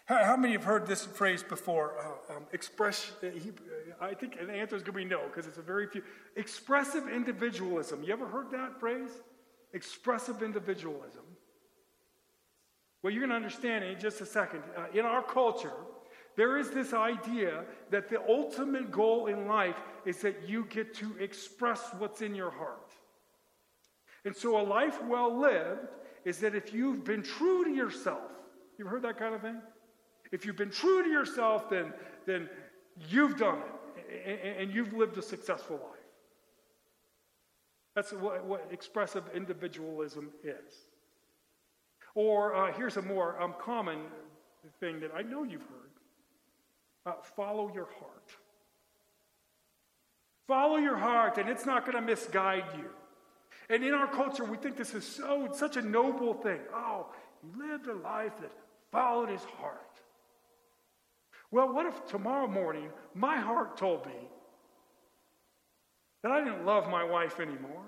how, 0.05 0.23
how, 0.23 0.37
many 0.37 0.53
have 0.53 0.63
heard 0.63 0.85
this 0.85 1.05
phrase 1.05 1.41
before? 1.41 2.19
Uh, 2.29 2.37
um, 2.37 2.45
express, 2.53 3.11
uh, 3.23 3.27
he, 3.27 3.49
uh, 3.49 4.05
I 4.05 4.13
think 4.13 4.37
the 4.39 4.53
answer 4.53 4.75
is 4.75 4.83
going 4.83 4.93
to 4.93 5.03
be 5.03 5.05
no, 5.05 5.27
because 5.27 5.47
it's 5.47 5.57
a 5.57 5.61
very 5.61 5.87
few. 5.87 6.03
Expressive 6.35 7.09
individualism. 7.09 8.03
You 8.03 8.13
ever 8.13 8.27
heard 8.27 8.51
that 8.51 8.79
phrase? 8.79 9.09
Expressive 9.73 10.43
individualism. 10.43 11.23
Well, 13.01 13.13
you're 13.13 13.21
going 13.21 13.29
to 13.29 13.35
understand 13.35 13.83
in 13.83 13.99
just 13.99 14.21
a 14.21 14.25
second. 14.25 14.63
Uh, 14.75 14.85
in 14.93 15.05
our 15.05 15.21
culture, 15.21 15.73
there 16.35 16.57
is 16.57 16.69
this 16.69 16.93
idea 16.93 17.63
that 17.89 18.09
the 18.09 18.21
ultimate 18.27 18.91
goal 18.91 19.27
in 19.27 19.47
life 19.47 19.75
is 20.05 20.21
that 20.21 20.47
you 20.47 20.65
get 20.65 20.93
to 20.95 21.15
express 21.19 21.81
what's 21.97 22.21
in 22.21 22.35
your 22.35 22.51
heart. 22.51 22.91
And 24.25 24.35
so, 24.35 24.59
a 24.59 24.63
life 24.63 25.01
well 25.03 25.35
lived 25.35 25.87
is 26.25 26.39
that 26.39 26.53
if 26.53 26.73
you've 26.73 27.03
been 27.03 27.23
true 27.23 27.63
to 27.63 27.71
yourself, 27.71 28.31
you've 28.77 28.87
heard 28.87 29.03
that 29.03 29.17
kind 29.17 29.33
of 29.33 29.41
thing? 29.41 29.61
If 30.31 30.45
you've 30.45 30.57
been 30.57 30.71
true 30.71 31.03
to 31.03 31.09
yourself, 31.09 31.69
then, 31.69 31.93
then 32.25 32.49
you've 33.09 33.37
done 33.37 33.59
it 33.59 34.57
and 34.59 34.73
you've 34.73 34.93
lived 34.93 35.17
a 35.17 35.21
successful 35.21 35.77
life. 35.77 35.97
That's 37.95 38.11
what, 38.11 38.43
what 38.45 38.67
expressive 38.71 39.23
individualism 39.33 40.29
is. 40.43 40.86
Or 42.17 42.55
uh, 42.55 42.73
here's 42.73 42.97
a 42.97 43.01
more 43.03 43.39
um, 43.39 43.53
common 43.61 43.99
thing 44.79 44.99
that 45.01 45.11
I 45.15 45.21
know 45.21 45.43
you've 45.43 45.61
heard 45.61 45.91
uh, 47.05 47.21
follow 47.21 47.71
your 47.75 47.87
heart. 47.99 48.31
Follow 50.47 50.77
your 50.77 50.97
heart, 50.97 51.37
and 51.37 51.47
it's 51.47 51.63
not 51.63 51.85
going 51.85 51.95
to 51.95 52.01
misguide 52.01 52.63
you. 52.75 52.89
And 53.69 53.83
in 53.83 53.93
our 53.93 54.07
culture, 54.07 54.43
we 54.43 54.57
think 54.57 54.77
this 54.77 54.95
is 54.95 55.05
so 55.05 55.49
such 55.53 55.77
a 55.77 55.81
noble 55.83 56.33
thing. 56.33 56.57
Oh, 56.73 57.05
he 57.43 57.61
lived 57.61 57.85
a 57.85 57.93
life 57.93 58.33
that 58.41 58.51
followed 58.91 59.29
his 59.29 59.43
heart. 59.43 60.01
Well, 61.51 61.71
what 61.71 61.85
if 61.85 62.07
tomorrow 62.07 62.47
morning 62.47 62.89
my 63.13 63.37
heart 63.37 63.77
told 63.77 64.07
me 64.07 64.27
that 66.23 66.31
I 66.31 66.43
didn't 66.43 66.65
love 66.65 66.89
my 66.89 67.03
wife 67.03 67.39
anymore 67.39 67.85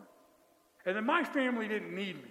and 0.86 0.96
that 0.96 1.04
my 1.04 1.24
family 1.24 1.68
didn't 1.68 1.96
need 1.96 2.18
me? 2.18 2.30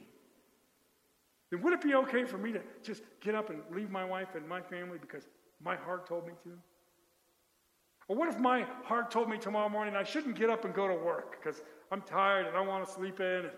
Then 1.50 1.62
would 1.62 1.72
it 1.72 1.80
be 1.80 1.94
okay 1.94 2.24
for 2.24 2.38
me 2.38 2.52
to 2.52 2.60
just 2.82 3.02
get 3.20 3.34
up 3.34 3.50
and 3.50 3.60
leave 3.74 3.90
my 3.90 4.04
wife 4.04 4.34
and 4.34 4.46
my 4.46 4.60
family 4.60 4.98
because 5.00 5.24
my 5.62 5.76
heart 5.76 6.06
told 6.06 6.26
me 6.26 6.32
to? 6.44 6.50
Or 8.08 8.16
what 8.16 8.28
if 8.28 8.38
my 8.38 8.66
heart 8.84 9.10
told 9.10 9.28
me 9.28 9.38
tomorrow 9.38 9.68
morning 9.68 9.94
I 9.96 10.02
shouldn't 10.02 10.36
get 10.36 10.50
up 10.50 10.64
and 10.64 10.74
go 10.74 10.88
to 10.88 10.94
work 10.94 11.38
because 11.42 11.62
I'm 11.90 12.02
tired 12.02 12.46
and 12.46 12.56
I 12.56 12.60
want 12.60 12.86
to 12.86 12.92
sleep 12.92 13.20
in 13.20 13.46
and 13.46 13.50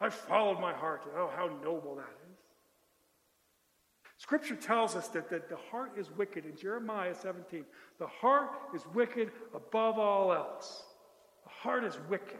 I 0.00 0.10
followed 0.10 0.60
my 0.60 0.72
heart. 0.72 1.02
Oh, 1.16 1.30
how 1.34 1.50
noble 1.62 1.96
that 1.96 2.02
is. 2.30 2.38
Scripture 4.18 4.56
tells 4.56 4.96
us 4.96 5.08
that, 5.08 5.30
that 5.30 5.48
the 5.48 5.58
heart 5.70 5.92
is 5.96 6.10
wicked 6.10 6.44
in 6.44 6.56
Jeremiah 6.56 7.14
17. 7.14 7.64
The 7.98 8.06
heart 8.06 8.50
is 8.74 8.82
wicked 8.92 9.30
above 9.54 9.98
all 9.98 10.32
else. 10.32 10.82
The 11.44 11.50
heart 11.50 11.84
is 11.84 11.98
wicked. 12.08 12.38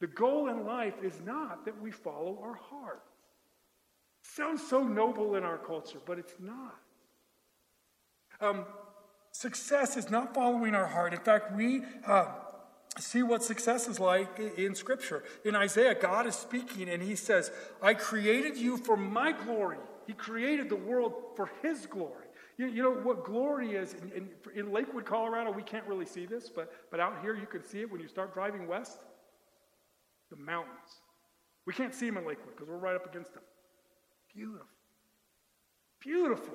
The 0.00 0.06
goal 0.06 0.48
in 0.48 0.66
life 0.66 0.94
is 1.02 1.20
not 1.24 1.64
that 1.64 1.80
we 1.80 1.90
follow 1.90 2.38
our 2.42 2.54
heart. 2.54 3.02
Sounds 4.22 4.66
so 4.66 4.82
noble 4.82 5.36
in 5.36 5.44
our 5.44 5.56
culture, 5.56 5.98
but 6.04 6.18
it's 6.18 6.34
not. 6.38 6.76
Um, 8.40 8.66
success 9.32 9.96
is 9.96 10.10
not 10.10 10.34
following 10.34 10.74
our 10.74 10.86
heart. 10.86 11.14
In 11.14 11.20
fact, 11.20 11.54
we 11.54 11.82
uh, 12.06 12.26
see 12.98 13.22
what 13.22 13.42
success 13.42 13.88
is 13.88 13.98
like 13.98 14.38
in 14.58 14.74
Scripture. 14.74 15.24
In 15.44 15.54
Isaiah, 15.54 15.94
God 15.94 16.26
is 16.26 16.34
speaking 16.34 16.90
and 16.90 17.02
he 17.02 17.14
says, 17.14 17.50
I 17.80 17.94
created 17.94 18.58
you 18.58 18.76
for 18.76 18.96
my 18.96 19.32
glory. 19.32 19.78
He 20.06 20.12
created 20.12 20.68
the 20.68 20.76
world 20.76 21.14
for 21.36 21.50
his 21.62 21.86
glory. 21.86 22.26
You, 22.58 22.66
you 22.66 22.82
know 22.82 22.92
what 22.92 23.24
glory 23.24 23.74
is? 23.74 23.94
In, 23.94 24.12
in, 24.12 24.28
in 24.54 24.72
Lakewood, 24.72 25.06
Colorado, 25.06 25.50
we 25.50 25.62
can't 25.62 25.86
really 25.86 26.06
see 26.06 26.26
this, 26.26 26.48
but, 26.48 26.72
but 26.90 27.00
out 27.00 27.20
here 27.22 27.34
you 27.34 27.46
can 27.46 27.64
see 27.64 27.80
it 27.80 27.90
when 27.90 28.00
you 28.00 28.08
start 28.08 28.34
driving 28.34 28.66
west 28.66 28.98
the 30.30 30.36
mountains. 30.36 31.00
We 31.66 31.72
can't 31.72 31.94
see 31.94 32.06
them 32.06 32.16
in 32.18 32.26
Lakewood 32.26 32.54
because 32.54 32.68
we're 32.68 32.78
right 32.78 32.94
up 32.94 33.06
against 33.06 33.34
them. 33.34 33.42
Beautiful. 34.34 34.66
Beautiful. 36.00 36.54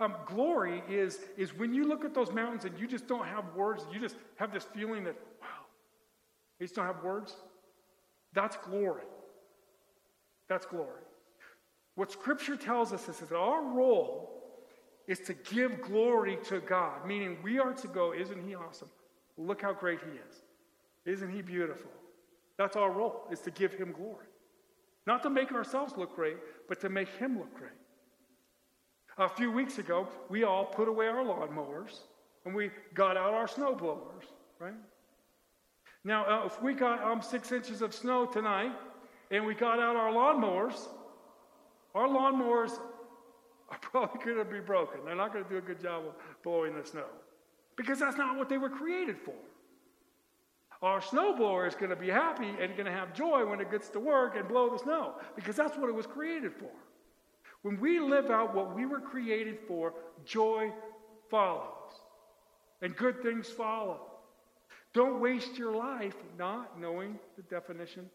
Um, 0.00 0.14
glory 0.26 0.82
is, 0.88 1.20
is 1.36 1.54
when 1.54 1.72
you 1.72 1.86
look 1.86 2.04
at 2.04 2.14
those 2.14 2.32
mountains 2.32 2.64
and 2.64 2.78
you 2.78 2.88
just 2.88 3.06
don't 3.06 3.26
have 3.26 3.54
words, 3.54 3.84
you 3.92 4.00
just 4.00 4.16
have 4.36 4.52
this 4.52 4.64
feeling 4.64 5.04
that, 5.04 5.14
wow, 5.40 5.66
you 6.58 6.66
just 6.66 6.74
don't 6.74 6.86
have 6.86 7.02
words. 7.04 7.36
That's 8.32 8.56
glory. 8.56 9.04
That's 10.48 10.66
glory. 10.66 11.02
What 11.94 12.10
Scripture 12.10 12.56
tells 12.56 12.92
us 12.92 13.08
is 13.08 13.18
that 13.18 13.32
our 13.32 13.62
role 13.62 14.30
is 15.06 15.20
to 15.20 15.34
give 15.34 15.80
glory 15.80 16.38
to 16.44 16.60
God, 16.60 17.06
meaning 17.06 17.36
we 17.42 17.60
are 17.60 17.72
to 17.74 17.88
go, 17.88 18.12
isn't 18.12 18.44
He 18.44 18.56
awesome? 18.56 18.88
Look 19.36 19.62
how 19.62 19.72
great 19.72 20.00
He 20.00 20.10
is. 20.10 20.42
Isn't 21.16 21.30
He 21.30 21.42
beautiful? 21.42 21.90
That's 22.56 22.76
our 22.76 22.90
role, 22.90 23.26
is 23.30 23.40
to 23.40 23.50
give 23.50 23.74
him 23.74 23.92
glory. 23.92 24.26
Not 25.06 25.22
to 25.24 25.30
make 25.30 25.52
ourselves 25.52 25.94
look 25.96 26.14
great, 26.14 26.36
but 26.68 26.80
to 26.80 26.88
make 26.88 27.08
him 27.08 27.38
look 27.38 27.52
great. 27.54 27.72
A 29.18 29.28
few 29.28 29.52
weeks 29.52 29.78
ago, 29.78 30.08
we 30.28 30.44
all 30.44 30.64
put 30.64 30.88
away 30.88 31.06
our 31.06 31.24
lawnmowers 31.24 31.98
and 32.44 32.54
we 32.54 32.70
got 32.94 33.16
out 33.16 33.32
our 33.32 33.46
snow 33.46 33.74
blowers, 33.74 34.24
right? 34.58 34.74
Now, 36.04 36.24
uh, 36.26 36.46
if 36.46 36.60
we 36.62 36.74
got 36.74 37.02
um, 37.02 37.22
six 37.22 37.52
inches 37.52 37.80
of 37.80 37.94
snow 37.94 38.26
tonight 38.26 38.72
and 39.30 39.46
we 39.46 39.54
got 39.54 39.78
out 39.78 39.96
our 39.96 40.12
lawnmowers, 40.12 40.88
our 41.94 42.08
lawnmowers 42.08 42.78
are 43.68 43.78
probably 43.80 44.24
going 44.24 44.38
to 44.38 44.44
be 44.44 44.60
broken. 44.60 45.00
They're 45.04 45.14
not 45.14 45.32
going 45.32 45.44
to 45.44 45.50
do 45.50 45.58
a 45.58 45.62
good 45.62 45.80
job 45.80 46.04
of 46.06 46.14
blowing 46.42 46.74
the 46.74 46.84
snow 46.84 47.06
because 47.76 47.98
that's 47.98 48.16
not 48.16 48.36
what 48.36 48.48
they 48.48 48.58
were 48.58 48.68
created 48.68 49.16
for. 49.18 49.34
Our 50.82 51.00
snowblower 51.00 51.66
is 51.66 51.74
going 51.74 51.90
to 51.90 51.96
be 51.96 52.10
happy 52.10 52.48
and 52.48 52.76
going 52.76 52.86
to 52.86 52.92
have 52.92 53.14
joy 53.14 53.46
when 53.46 53.60
it 53.60 53.70
gets 53.70 53.88
to 53.90 54.00
work 54.00 54.36
and 54.36 54.46
blow 54.48 54.70
the 54.70 54.78
snow 54.78 55.14
because 55.34 55.56
that's 55.56 55.76
what 55.78 55.88
it 55.88 55.94
was 55.94 56.06
created 56.06 56.52
for. 56.52 56.70
When 57.62 57.80
we 57.80 57.98
live 57.98 58.30
out 58.30 58.54
what 58.54 58.74
we 58.74 58.84
were 58.84 59.00
created 59.00 59.58
for, 59.66 59.94
joy 60.26 60.70
follows 61.30 61.70
and 62.82 62.94
good 62.94 63.22
things 63.22 63.48
follow. 63.48 64.00
Don't 64.92 65.20
waste 65.20 65.56
your 65.56 65.74
life 65.74 66.14
not 66.38 66.78
knowing 66.78 67.18
the 67.36 67.42
definition 67.42 68.10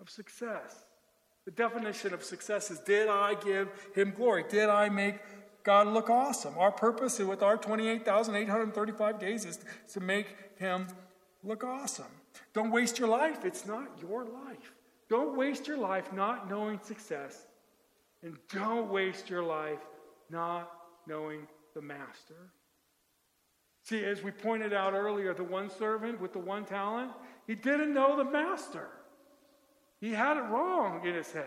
of 0.00 0.10
success. 0.10 0.84
The 1.44 1.52
definition 1.52 2.12
of 2.12 2.24
success 2.24 2.70
is 2.70 2.80
Did 2.80 3.08
I 3.08 3.34
give 3.34 3.68
him 3.94 4.12
glory? 4.16 4.44
Did 4.48 4.68
I 4.68 4.88
make 4.88 5.20
God 5.62 5.86
look 5.86 6.10
awesome? 6.10 6.58
Our 6.58 6.72
purpose 6.72 7.18
with 7.20 7.42
our 7.42 7.56
28,835 7.56 9.18
days 9.20 9.44
is 9.44 9.60
to 9.92 10.00
make 10.00 10.26
him 10.56 10.88
look 11.46 11.64
awesome. 11.64 12.04
Don't 12.52 12.70
waste 12.70 12.98
your 12.98 13.08
life. 13.08 13.44
It's 13.44 13.66
not 13.66 13.88
your 14.00 14.24
life. 14.24 14.72
Don't 15.08 15.36
waste 15.36 15.68
your 15.68 15.78
life 15.78 16.12
not 16.12 16.50
knowing 16.50 16.80
success. 16.82 17.46
And 18.22 18.36
don't 18.52 18.90
waste 18.90 19.30
your 19.30 19.42
life 19.42 19.78
not 20.30 20.70
knowing 21.06 21.46
the 21.74 21.82
master. 21.82 22.50
See, 23.82 24.04
as 24.04 24.22
we 24.22 24.32
pointed 24.32 24.72
out 24.72 24.94
earlier, 24.94 25.32
the 25.32 25.44
one 25.44 25.70
servant 25.70 26.20
with 26.20 26.32
the 26.32 26.40
one 26.40 26.64
talent, 26.64 27.12
he 27.46 27.54
didn't 27.54 27.94
know 27.94 28.16
the 28.16 28.24
master. 28.24 28.88
He 30.00 30.10
had 30.10 30.36
it 30.36 30.50
wrong 30.50 31.06
in 31.06 31.14
his 31.14 31.30
head. 31.30 31.46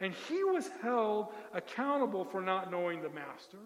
And 0.00 0.14
he 0.28 0.44
was 0.44 0.70
held 0.82 1.32
accountable 1.52 2.24
for 2.24 2.40
not 2.40 2.70
knowing 2.70 3.02
the 3.02 3.08
master. 3.08 3.58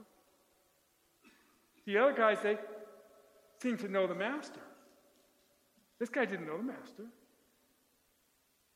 The 1.84 1.98
other 1.98 2.12
guys, 2.12 2.38
they 2.42 2.56
seemed 3.60 3.80
to 3.80 3.88
know 3.88 4.06
the 4.06 4.14
master. 4.14 4.60
This 5.98 6.08
guy 6.08 6.24
didn't 6.24 6.46
know 6.46 6.56
the 6.56 6.64
master. 6.64 7.04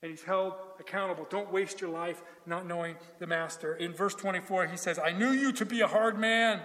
And 0.03 0.11
he's 0.11 0.25
held 0.25 0.55
accountable. 0.81 1.27
Don't 1.31 1.53
waste 1.53 1.81
your 1.81 1.91
life 1.91 2.23
not 2.45 2.67
knowing 2.67 2.97
the 3.21 3.27
master. 3.27 3.75
In 3.75 3.93
verse 3.93 4.15
24, 4.17 4.67
he 4.67 4.77
says, 4.77 4.99
I 4.99 5.13
knew 5.13 5.31
you 5.31 5.53
to 5.53 5.65
be 5.65 5.81
a 5.81 5.87
hard 5.87 6.19
man. 6.19 6.61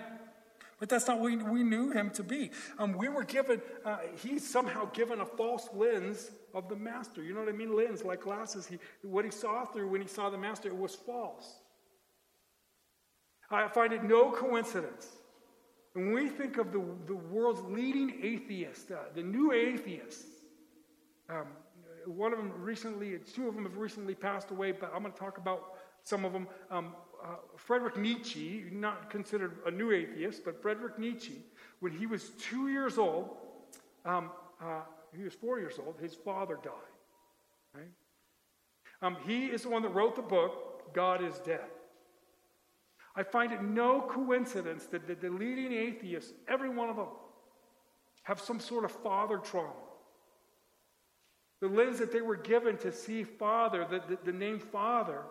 But 0.79 0.89
that's 0.89 1.07
not 1.07 1.19
what 1.19 1.31
we, 1.49 1.63
knew 1.63 1.91
him 1.91 2.11
to 2.11 2.23
be. 2.23 2.51
Um, 2.77 2.93
we 2.93 3.09
were 3.09 3.23
given, 3.23 3.61
uh, 3.83 3.97
he's 4.21 4.47
somehow 4.47 4.85
given 4.91 5.21
a 5.21 5.25
false 5.25 5.67
lens 5.73 6.29
of 6.53 6.69
the 6.69 6.75
master. 6.75 7.23
You 7.23 7.33
know 7.33 7.39
what 7.39 7.49
I 7.49 7.53
mean? 7.53 7.75
Lens, 7.75 8.03
like 8.03 8.21
glasses. 8.21 8.67
He, 8.67 8.77
what 9.01 9.25
he 9.25 9.31
saw 9.31 9.65
through 9.65 9.89
when 9.89 10.01
he 10.01 10.07
saw 10.07 10.29
the 10.29 10.37
master, 10.37 10.69
it 10.69 10.77
was 10.77 10.93
false. 10.93 11.61
I 13.49 13.67
find 13.69 13.93
it 13.93 14.03
no 14.03 14.31
coincidence. 14.31 15.07
When 15.93 16.11
we 16.11 16.29
think 16.29 16.57
of 16.57 16.71
the, 16.71 16.83
the 17.07 17.15
world's 17.15 17.61
leading 17.61 18.19
atheists, 18.21 18.91
uh, 18.91 18.97
the 19.15 19.23
new 19.23 19.51
atheists, 19.51 20.36
um, 21.29 21.47
one 22.05 22.31
of 22.31 22.37
them 22.37 22.51
recently, 22.57 23.17
two 23.33 23.47
of 23.47 23.55
them 23.55 23.63
have 23.63 23.77
recently 23.77 24.15
passed 24.15 24.51
away, 24.51 24.71
but 24.71 24.91
I'm 24.93 25.01
going 25.01 25.13
to 25.13 25.19
talk 25.19 25.37
about 25.37 25.75
some 26.03 26.23
of 26.23 26.33
them. 26.33 26.47
Um, 26.71 26.95
uh, 27.23 27.35
Frederick 27.55 27.97
Nietzsche, 27.97 28.65
not 28.71 29.09
considered 29.09 29.57
a 29.65 29.71
new 29.71 29.91
atheist, 29.91 30.45
but 30.45 30.61
Frederick 30.61 30.97
Nietzsche, 30.97 31.43
when 31.79 31.91
he 31.91 32.05
was 32.05 32.29
two 32.39 32.69
years 32.69 32.97
old, 32.97 33.35
um, 34.05 34.31
uh, 34.61 34.81
he 35.15 35.23
was 35.23 35.33
four 35.33 35.59
years 35.59 35.75
old, 35.83 35.95
his 35.99 36.13
father 36.13 36.57
died. 36.63 36.73
Right? 37.73 37.91
Um, 39.01 39.17
he 39.25 39.47
is 39.47 39.63
the 39.63 39.69
one 39.69 39.81
that 39.81 39.89
wrote 39.89 40.15
the 40.15 40.21
book, 40.21 40.93
God 40.93 41.23
is 41.23 41.37
Dead. 41.39 41.65
I 43.15 43.23
find 43.23 43.51
it 43.51 43.63
no 43.63 44.01
coincidence 44.01 44.85
that 44.87 45.07
the, 45.07 45.15
the 45.15 45.29
leading 45.29 45.73
atheists, 45.73 46.33
every 46.47 46.69
one 46.69 46.89
of 46.89 46.95
them, 46.95 47.07
have 48.23 48.39
some 48.39 48.59
sort 48.59 48.85
of 48.85 48.91
father 48.91 49.37
trauma. 49.37 49.73
The 51.61 51.67
lens 51.67 51.99
that 51.99 52.11
they 52.11 52.21
were 52.21 52.35
given 52.35 52.77
to 52.77 52.91
see 52.91 53.23
Father, 53.23 53.85
the, 53.89 54.01
the, 54.07 54.31
the 54.31 54.37
name 54.37 54.59
Father, 54.59 55.21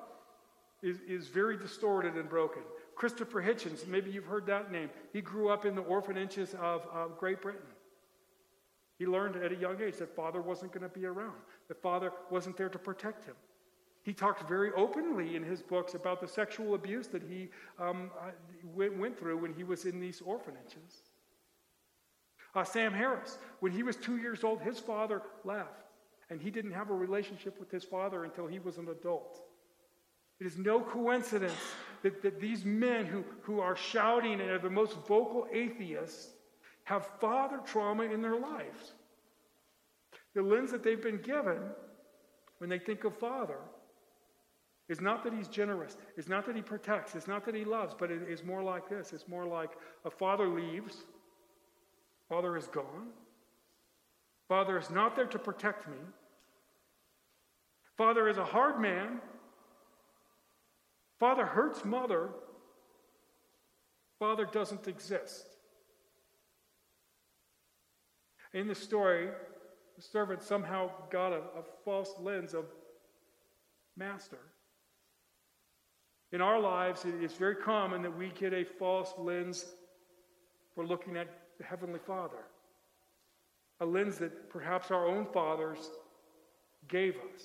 is, 0.83 0.99
is 1.09 1.29
very 1.29 1.57
distorted 1.57 2.15
and 2.15 2.29
broken. 2.29 2.63
Christopher 2.95 3.43
Hitchens, 3.43 3.87
maybe 3.87 4.11
you've 4.11 4.27
heard 4.27 4.47
that 4.47 4.73
name. 4.73 4.91
He 5.13 5.21
grew 5.21 5.49
up 5.49 5.67
in 5.67 5.75
the 5.75 5.83
orphanages 5.83 6.55
of, 6.55 6.87
of 6.93 7.19
Great 7.19 7.43
Britain. 7.43 7.61
He 8.99 9.07
learned 9.07 9.37
at 9.37 9.53
a 9.53 9.57
young 9.57 9.81
age 9.83 9.97
that 9.99 10.17
father 10.17 10.41
wasn't 10.41 10.73
going 10.73 10.89
to 10.89 10.99
be 10.99 11.05
around, 11.05 11.37
that 11.69 11.81
father 11.83 12.13
wasn't 12.31 12.57
there 12.57 12.71
to 12.71 12.79
protect 12.79 13.25
him. 13.25 13.35
He 14.03 14.13
talked 14.13 14.49
very 14.49 14.73
openly 14.73 15.37
in 15.37 15.43
his 15.43 15.61
books 15.61 15.95
about 15.95 16.21
the 16.21 16.29
sexual 16.29 16.75
abuse 16.75 17.09
that 17.09 17.23
he 17.23 17.49
um, 17.79 18.11
uh, 18.21 18.31
went, 18.63 18.97
went, 18.97 19.19
through 19.19 19.37
when 19.39 19.53
he 19.53 19.65
was 19.65 19.85
in 19.85 20.01
these 20.01 20.23
orphanages. 20.25 21.03
Uh, 22.55 22.63
Sam 22.63 22.93
Harris, 22.93 23.37
when 23.61 23.73
he 23.73 23.83
was 23.83 23.97
two 23.97 24.17
years 24.17 24.45
old, 24.45 24.63
his 24.63 24.79
father 24.79 25.23
left, 25.45 25.86
and 26.31 26.41
he 26.41 26.51
didn't 26.51 26.73
have 26.73 26.91
a 26.91 26.95
relationship 26.95 27.59
with 27.59 27.71
his 27.71 27.85
father 27.85 28.25
until 28.25 28.47
he 28.47 28.59
was 28.59 28.79
an 28.79 28.89
adult. 28.89 29.41
It 30.41 30.47
is 30.47 30.59
no 30.59 30.81
coincidence 30.81 31.61
that, 32.03 32.23
that 32.23 32.41
these 32.41 32.65
men 32.65 33.07
who, 33.07 33.25
who 33.43 33.61
are 33.61 33.77
shouting 33.77 34.41
and 34.41 34.51
are 34.51 34.59
the 34.59 34.69
most 34.69 34.95
vocal 35.07 35.47
atheists 35.53 36.31
have 36.85 37.07
father 37.21 37.59
trauma 37.65 38.05
in 38.05 38.23
their 38.23 38.39
lives. 38.39 38.93
The 40.35 40.43
lens 40.43 40.71
that 40.73 40.83
they've 40.83 41.03
been 41.03 41.23
given 41.23 41.59
when 42.59 42.69
they 42.69 42.79
think 42.79 43.05
of 43.05 43.17
father 43.17 43.59
is 44.89 45.01
not 45.01 45.25
that 45.25 45.33
he's 45.33 45.49
generous, 45.49 45.97
it's 46.17 46.29
not 46.29 46.47
that 46.47 46.55
he 46.55 46.63
protects, 46.63 47.15
it's 47.15 47.27
not 47.27 47.45
that 47.45 47.55
he 47.55 47.65
loves, 47.65 47.95
but 47.99 48.11
it 48.11 48.23
is 48.29 48.45
more 48.45 48.63
like 48.63 48.89
this. 48.89 49.13
It's 49.13 49.27
more 49.27 49.45
like 49.45 49.71
a 50.05 50.11
father 50.11 50.47
leaves, 50.47 51.05
father 52.29 52.57
is 52.57 52.69
gone, 52.69 53.09
father 54.49 54.79
is 54.79 54.91
not 54.91 55.17
there 55.17 55.27
to 55.27 55.39
protect 55.39 55.89
me, 55.89 55.99
father 57.97 58.29
is 58.29 58.39
a 58.39 58.45
hard 58.45 58.81
man 58.81 59.21
Father 61.19 61.47
hurts 61.47 61.85
mother. 61.85 62.31
Father 64.19 64.47
doesn't 64.47 64.87
exist. 64.87 65.47
In 68.53 68.69
the 68.69 68.75
story, 68.75 69.29
the 69.97 70.03
servant 70.03 70.43
somehow 70.43 70.91
got 71.11 71.33
a, 71.33 71.39
a 71.39 71.63
false 71.85 72.15
lens 72.21 72.55
of 72.55 72.67
master. 73.97 74.39
In 76.33 76.41
our 76.41 76.61
lives, 76.61 77.05
it 77.05 77.23
is 77.23 77.33
very 77.33 77.57
common 77.57 78.03
that 78.03 78.17
we 78.17 78.29
get 78.29 78.53
a 78.53 78.65
false 78.65 79.13
lens 79.19 79.65
for 80.75 80.87
looking 80.87 81.17
at 81.17 81.29
the 81.59 81.65
Heavenly 81.65 82.01
Father, 82.07 82.45
a 83.81 83.87
lens 83.87 84.19
that 84.19 84.51
perhaps 84.51 84.91
our 84.91 85.07
own 85.07 85.27
fathers 85.27 85.79
gave 86.89 87.15
us. 87.15 87.43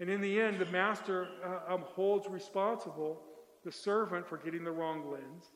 And 0.00 0.10
in 0.10 0.20
the 0.20 0.40
end, 0.40 0.58
the 0.58 0.66
master 0.66 1.28
uh, 1.44 1.74
um, 1.74 1.82
holds 1.82 2.28
responsible 2.28 3.22
the 3.64 3.72
servant 3.72 4.26
for 4.26 4.36
getting 4.36 4.64
the 4.64 4.70
wrong 4.70 5.10
lens. 5.10 5.46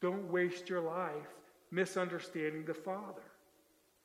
Don't 0.00 0.30
waste 0.30 0.68
your 0.68 0.80
life 0.80 1.28
misunderstanding 1.70 2.64
the 2.64 2.74
Father. 2.74 3.22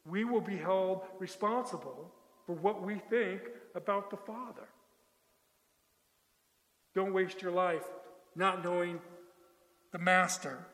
We 0.06 0.24
will 0.24 0.42
be 0.42 0.56
held 0.56 1.02
responsible 1.20 2.14
for 2.46 2.54
what 2.54 2.82
we 2.82 3.00
think 3.10 3.42
about 3.76 4.10
the 4.10 4.18
Father. 4.18 4.68
Don't 6.96 7.14
waste 7.14 7.42
your 7.42 7.52
life 7.52 7.84
not 8.36 8.64
knowing 8.64 9.00
the 9.92 10.00
Master. 10.00 10.66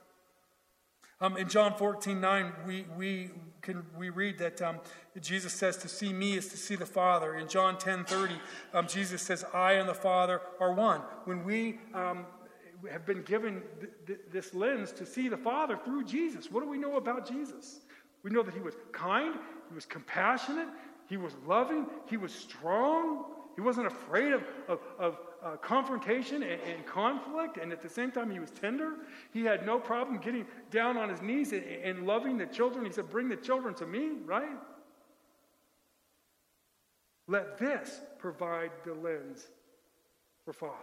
Um, 1.24 1.38
in 1.38 1.48
John 1.48 1.74
14, 1.78 2.20
9, 2.20 2.52
we, 2.68 2.86
we, 2.98 3.30
can, 3.62 3.86
we 3.98 4.10
read 4.10 4.38
that 4.40 4.62
um, 4.62 4.80
Jesus 5.22 5.54
says, 5.54 5.78
To 5.78 5.88
see 5.88 6.12
me 6.12 6.34
is 6.34 6.50
to 6.50 6.58
see 6.58 6.76
the 6.76 6.86
Father. 6.86 7.36
In 7.36 7.48
John 7.48 7.78
10, 7.78 8.04
30, 8.04 8.34
um, 8.74 8.88
Jesus 8.88 9.22
says, 9.22 9.46
I 9.54 9.74
and 9.74 9.88
the 9.88 9.94
Father 9.94 10.42
are 10.60 10.74
one. 10.74 11.00
When 11.24 11.46
we 11.46 11.80
um, 11.94 12.26
have 12.92 13.06
been 13.06 13.22
given 13.24 13.62
th- 13.80 13.94
th- 14.06 14.20
this 14.34 14.54
lens 14.54 14.92
to 14.92 15.06
see 15.06 15.30
the 15.30 15.38
Father 15.38 15.80
through 15.86 16.04
Jesus, 16.04 16.52
what 16.52 16.62
do 16.62 16.70
we 16.70 16.78
know 16.78 16.98
about 16.98 17.26
Jesus? 17.26 17.80
We 18.22 18.30
know 18.30 18.44
that 18.44 18.54
he 18.54 18.60
was 18.60 18.76
kind, 18.92 19.36
he 19.70 19.76
was 19.76 19.86
compassionate, 19.86 20.68
he 21.08 21.16
was 21.16 21.32
loving, 21.48 21.86
he 22.10 22.18
was 22.18 22.34
strong, 22.34 23.24
he 23.56 23.62
wasn't 23.62 23.88
afraid 23.88 24.34
of, 24.34 24.44
of, 24.68 24.80
of 25.00 25.20
uh, 25.44 25.58
confrontation 25.58 26.42
and, 26.42 26.62
and, 26.62 26.86
conflict, 26.86 27.58
and 27.58 27.72
at 27.72 27.82
the 27.82 27.90
same 27.90 28.12
time, 28.12 28.32
he 28.32 28.40
was 28.40 28.52
tender. 28.52 28.94
He 29.34 29.44
had 29.44 29.66
no 29.66 29.78
problem 29.78 30.20
getting 30.20 30.46
down 30.72 30.98
on 30.98 31.10
his 31.10 31.22
knees 31.22 31.52
and, 31.52 31.64
and, 31.64 32.08
loving 32.08 32.38
the 32.38 32.46
children. 32.46 32.86
He 32.86 32.92
said, 32.92 33.10
Bring 33.10 33.28
the 33.28 33.36
children 33.36 33.74
to 33.76 33.86
me, 33.86 34.12
right? 34.26 34.58
Let 37.28 37.58
this 37.58 38.00
provide 38.20 38.72
the 38.86 38.94
lens 38.94 39.48
for 40.46 40.54
Father. 40.54 40.78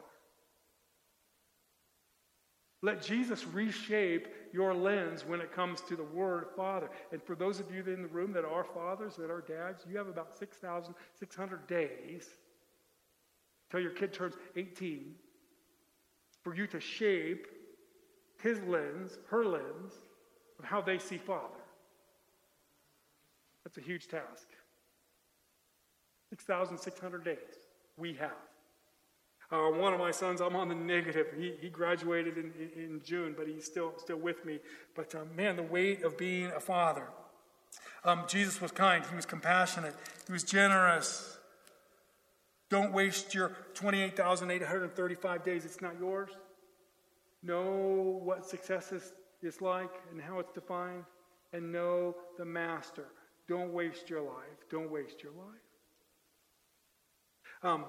Let 2.82 3.02
Jesus 3.02 3.46
reshape 3.46 4.28
your 4.52 4.74
lens 4.74 5.24
when 5.26 5.40
it 5.40 5.52
comes 5.52 5.82
to 5.82 5.96
the 5.96 6.02
word 6.02 6.46
Father. 6.56 6.88
And 7.12 7.22
for 7.22 7.34
those 7.34 7.60
of 7.60 7.72
you 7.74 7.82
in 7.82 8.02
the 8.02 8.08
room 8.08 8.32
that 8.32 8.44
are 8.44 8.64
fathers, 8.64 9.16
that 9.16 9.30
are 9.30 9.42
dads, 9.42 9.84
you 9.88 9.98
have 9.98 10.08
about 10.08 10.38
6,600 10.38 11.66
days 11.66 12.28
until 13.70 13.80
your 13.80 13.92
kid 13.92 14.12
turns 14.12 14.34
18 14.56 15.14
for 16.42 16.54
you 16.54 16.66
to 16.66 16.80
shape 16.80 17.46
his 18.42 18.60
lens, 18.62 19.18
her 19.28 19.44
lens, 19.44 19.92
of 20.58 20.64
how 20.64 20.80
they 20.80 20.98
see 20.98 21.18
Father. 21.18 21.54
That's 23.64 23.78
a 23.78 23.80
huge 23.80 24.08
task. 24.08 24.48
6,600 26.30 27.24
days 27.24 27.36
we 27.96 28.14
have. 28.14 28.30
Uh, 29.52 29.68
one 29.70 29.92
of 29.92 29.98
my 29.98 30.10
sons, 30.10 30.40
I'm 30.40 30.56
on 30.56 30.68
the 30.68 30.74
negative. 30.74 31.26
He, 31.36 31.54
he 31.60 31.68
graduated 31.68 32.38
in, 32.38 32.52
in, 32.58 32.82
in 32.82 33.00
June, 33.04 33.34
but 33.36 33.46
he's 33.46 33.64
still, 33.64 33.92
still 33.98 34.16
with 34.16 34.44
me. 34.44 34.60
But 34.94 35.14
uh, 35.14 35.24
man, 35.36 35.56
the 35.56 35.62
weight 35.62 36.02
of 36.02 36.16
being 36.16 36.46
a 36.46 36.60
father. 36.60 37.08
Um, 38.04 38.24
Jesus 38.26 38.60
was 38.60 38.72
kind, 38.72 39.04
he 39.04 39.14
was 39.14 39.26
compassionate, 39.26 39.94
he 40.26 40.32
was 40.32 40.42
generous. 40.42 41.39
Don't 42.70 42.92
waste 42.92 43.34
your 43.34 43.52
28,835 43.74 45.44
days, 45.44 45.64
it's 45.64 45.82
not 45.82 45.98
yours. 45.98 46.30
Know 47.42 48.20
what 48.22 48.46
success 48.46 48.92
is, 48.92 49.12
is 49.42 49.60
like 49.60 49.90
and 50.10 50.20
how 50.20 50.38
it's 50.38 50.52
defined, 50.52 51.04
and 51.52 51.72
know 51.72 52.14
the 52.38 52.44
master. 52.44 53.06
Don't 53.48 53.72
waste 53.72 54.08
your 54.08 54.22
life. 54.22 54.68
Don't 54.70 54.90
waste 54.90 55.22
your 55.22 55.32
life. 55.32 55.60
Um, 57.62 57.84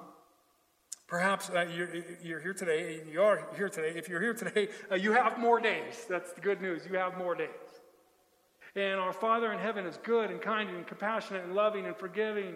Perhaps 1.12 1.50
uh, 1.50 1.66
you're, 1.76 1.90
you're, 2.24 2.40
here 2.40 2.54
today, 2.54 3.02
you 3.12 3.22
are 3.22 3.46
here 3.58 3.68
today. 3.68 3.92
If 3.98 4.08
you're 4.08 4.22
here 4.22 4.34
today, 4.34 4.70
uh, 4.90 4.96
you 4.96 5.12
have 5.12 5.38
more 5.38 5.60
days. 5.60 6.06
That's 6.10 6.32
the 6.32 6.40
good 6.40 6.62
news. 6.62 6.84
You 6.90 6.98
have 6.98 7.18
more 7.18 7.36
days. 7.36 7.50
And 8.78 8.98
our 8.98 9.12
Father 9.12 9.52
in 9.52 9.60
heaven 9.60 9.86
is 9.86 9.98
good 9.98 10.32
and 10.32 10.42
kind 10.42 10.70
and 10.70 10.88
compassionate 10.88 11.44
and 11.44 11.54
loving 11.54 11.86
and 11.86 11.98
forgiving. 11.98 12.56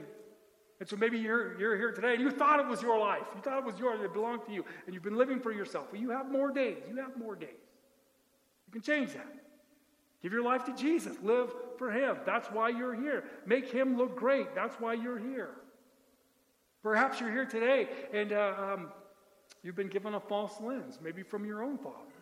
And 0.79 0.89
so 0.89 0.97
maybe 0.97 1.17
you're, 1.17 1.57
you're 1.59 1.77
here 1.77 1.91
today 1.91 2.13
and 2.13 2.21
you 2.21 2.31
thought 2.31 2.59
it 2.59 2.67
was 2.67 2.81
your 2.81 2.99
life. 2.99 3.27
You 3.35 3.41
thought 3.41 3.59
it 3.59 3.65
was 3.65 3.79
yours, 3.79 4.01
it 4.03 4.13
belonged 4.13 4.45
to 4.47 4.51
you, 4.51 4.65
and 4.85 4.93
you've 4.93 5.03
been 5.03 5.17
living 5.17 5.39
for 5.39 5.51
yourself. 5.51 5.91
Well, 5.91 6.01
you 6.01 6.09
have 6.09 6.29
more 6.29 6.51
days. 6.51 6.77
You 6.89 6.97
have 6.97 7.17
more 7.17 7.35
days. 7.35 7.49
You 8.67 8.73
can 8.73 8.81
change 8.81 9.13
that. 9.13 9.33
Give 10.21 10.33
your 10.33 10.43
life 10.43 10.65
to 10.65 10.75
Jesus. 10.75 11.15
Live 11.23 11.53
for 11.77 11.91
Him. 11.91 12.17
That's 12.25 12.49
why 12.49 12.69
you're 12.69 12.95
here. 12.95 13.23
Make 13.45 13.71
Him 13.71 13.95
look 13.97 14.15
great. 14.17 14.53
That's 14.53 14.75
why 14.75 14.93
you're 14.93 15.19
here. 15.19 15.51
Perhaps 16.83 17.19
you're 17.19 17.31
here 17.31 17.45
today 17.45 17.87
and 18.13 18.31
uh, 18.31 18.53
um, 18.57 18.91
you've 19.63 19.75
been 19.75 19.87
given 19.87 20.13
a 20.13 20.19
false 20.19 20.59
lens, 20.61 20.99
maybe 21.01 21.23
from 21.23 21.45
your 21.45 21.63
own 21.63 21.77
father. 21.77 22.13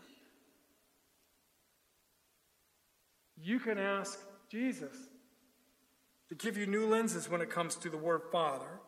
You 3.41 3.59
can 3.59 3.77
ask 3.77 4.19
Jesus 4.47 4.95
to 6.33 6.45
give 6.45 6.57
you 6.57 6.65
new 6.65 6.87
lenses 6.87 7.29
when 7.29 7.41
it 7.41 7.49
comes 7.51 7.75
to 7.75 7.89
the 7.89 7.97
word 7.97 8.21
Father. 8.31 8.79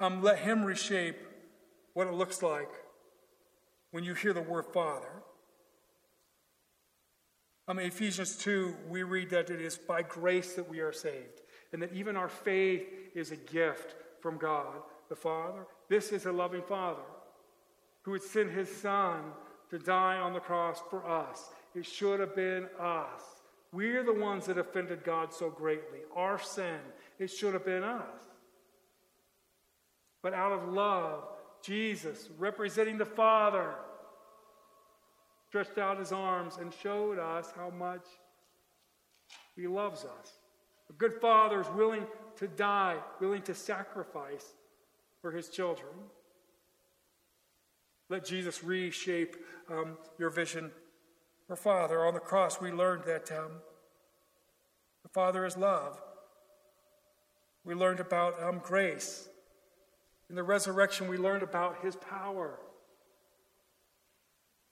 Um, 0.00 0.22
let 0.22 0.38
Him 0.38 0.64
reshape 0.64 1.16
what 1.92 2.06
it 2.06 2.14
looks 2.14 2.42
like 2.42 2.70
when 3.90 4.04
you 4.04 4.14
hear 4.14 4.32
the 4.32 4.40
word 4.40 4.64
Father. 4.72 5.22
Um, 7.68 7.78
Ephesians 7.78 8.36
2, 8.36 8.74
we 8.88 9.02
read 9.02 9.30
that 9.30 9.50
it 9.50 9.60
is 9.60 9.76
by 9.76 10.00
grace 10.00 10.54
that 10.54 10.68
we 10.68 10.80
are 10.80 10.92
saved 10.92 11.42
and 11.72 11.82
that 11.82 11.92
even 11.92 12.16
our 12.16 12.28
faith 12.28 12.86
is 13.14 13.32
a 13.32 13.36
gift 13.36 13.96
from 14.20 14.38
God 14.38 14.76
the 15.08 15.16
Father. 15.16 15.66
This 15.88 16.10
is 16.10 16.24
a 16.24 16.32
loving 16.32 16.62
Father 16.62 17.02
who 18.02 18.12
would 18.12 18.22
send 18.22 18.50
his 18.50 18.74
Son 18.74 19.20
to 19.70 19.78
die 19.78 20.16
on 20.16 20.32
the 20.32 20.40
cross 20.40 20.80
for 20.88 21.06
us. 21.06 21.50
It 21.74 21.84
should 21.84 22.20
have 22.20 22.34
been 22.34 22.68
us. 22.80 23.35
We're 23.76 24.02
the 24.02 24.14
ones 24.14 24.46
that 24.46 24.56
offended 24.56 25.04
God 25.04 25.34
so 25.34 25.50
greatly. 25.50 25.98
Our 26.14 26.38
sin, 26.38 26.78
it 27.18 27.26
should 27.26 27.52
have 27.52 27.66
been 27.66 27.82
us. 27.82 28.22
But 30.22 30.32
out 30.32 30.52
of 30.52 30.72
love, 30.72 31.24
Jesus, 31.62 32.30
representing 32.38 32.96
the 32.96 33.04
Father, 33.04 33.74
stretched 35.46 35.76
out 35.76 35.98
his 35.98 36.10
arms 36.10 36.56
and 36.58 36.72
showed 36.72 37.18
us 37.18 37.52
how 37.54 37.68
much 37.68 38.06
he 39.54 39.66
loves 39.66 40.06
us. 40.06 40.32
A 40.88 40.94
good 40.94 41.20
father 41.20 41.60
is 41.60 41.68
willing 41.76 42.06
to 42.36 42.48
die, 42.48 42.96
willing 43.20 43.42
to 43.42 43.54
sacrifice 43.54 44.54
for 45.20 45.30
his 45.30 45.50
children. 45.50 45.92
Let 48.08 48.24
Jesus 48.24 48.64
reshape 48.64 49.36
um, 49.70 49.98
your 50.18 50.30
vision 50.30 50.70
for 51.46 51.56
Father. 51.56 52.04
On 52.04 52.12
the 52.14 52.20
cross, 52.20 52.60
we 52.60 52.70
learned 52.70 53.04
that 53.04 53.32
um, 53.32 53.52
the 55.02 55.08
Father 55.08 55.46
is 55.46 55.56
love. 55.56 55.98
We 57.64 57.74
learned 57.74 58.00
about 58.00 58.42
um, 58.42 58.60
grace. 58.62 59.30
In 60.28 60.36
the 60.36 60.42
resurrection, 60.42 61.08
we 61.08 61.16
learned 61.16 61.42
about 61.42 61.78
his 61.82 61.96
power. 61.96 62.58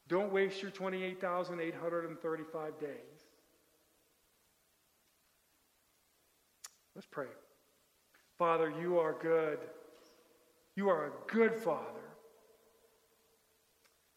Don't 0.09 0.31
waste 0.33 0.61
your 0.63 0.71
28,835 0.71 2.79
days. 2.79 2.91
Let's 6.95 7.09
pray. 7.11 7.27
Father, 8.39 8.73
you 8.81 8.99
are 8.99 9.17
good. 9.21 9.59
You 10.77 10.89
are 10.89 11.07
a 11.07 11.11
good 11.33 11.55
Father. 11.55 12.04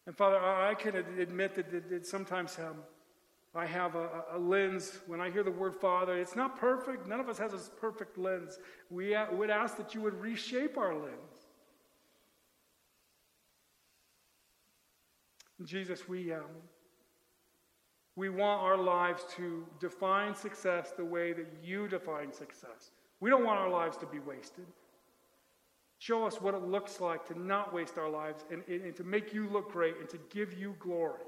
And 0.08 0.16
Father, 0.16 0.40
I 0.42 0.72
can 0.72 0.96
admit 0.96 1.54
that, 1.54 2.06
sometimes 2.06 2.58
um, 2.58 2.78
I 3.54 3.66
have 3.66 3.94
a, 3.94 4.08
a, 4.32 4.38
lens 4.38 5.00
when 5.06 5.20
I 5.20 5.28
hear 5.30 5.42
the 5.42 5.50
word 5.50 5.76
Father. 5.76 6.16
It's 6.16 6.34
not 6.34 6.58
perfect. 6.58 7.06
None 7.06 7.20
of 7.20 7.28
us 7.28 7.36
has 7.36 7.52
a 7.52 7.58
perfect 7.78 8.16
lens. 8.16 8.58
We 8.88 9.14
would 9.32 9.50
ask 9.50 9.76
that 9.76 9.94
you 9.94 10.00
would 10.00 10.18
reshape 10.18 10.78
our 10.78 10.94
lens. 10.94 11.48
Jesus, 15.62 16.08
we, 16.08 16.32
um, 16.32 16.40
we 18.16 18.30
want 18.30 18.62
our 18.62 18.78
lives 18.78 19.26
to 19.36 19.66
define 19.78 20.34
success 20.34 20.94
the 20.96 21.04
way 21.04 21.34
that 21.34 21.48
you 21.62 21.86
define 21.86 22.32
success. 22.32 22.92
We 23.20 23.28
don't 23.28 23.44
want 23.44 23.58
our 23.58 23.68
lives 23.68 23.98
to 23.98 24.06
be 24.06 24.20
wasted. 24.20 24.64
Show 25.98 26.24
us 26.24 26.40
what 26.40 26.54
it 26.54 26.62
looks 26.62 27.00
like 27.00 27.26
to 27.26 27.38
not 27.38 27.74
waste 27.74 27.98
our 27.98 28.08
lives 28.08 28.44
and, 28.52 28.62
and, 28.68 28.94
to 28.94 29.04
make 29.04 29.34
you 29.34 29.48
look 29.48 29.72
great 29.72 29.96
and 29.98 30.08
to 30.10 30.18
give 30.30 30.56
you 30.56 30.76
glory. 30.78 31.22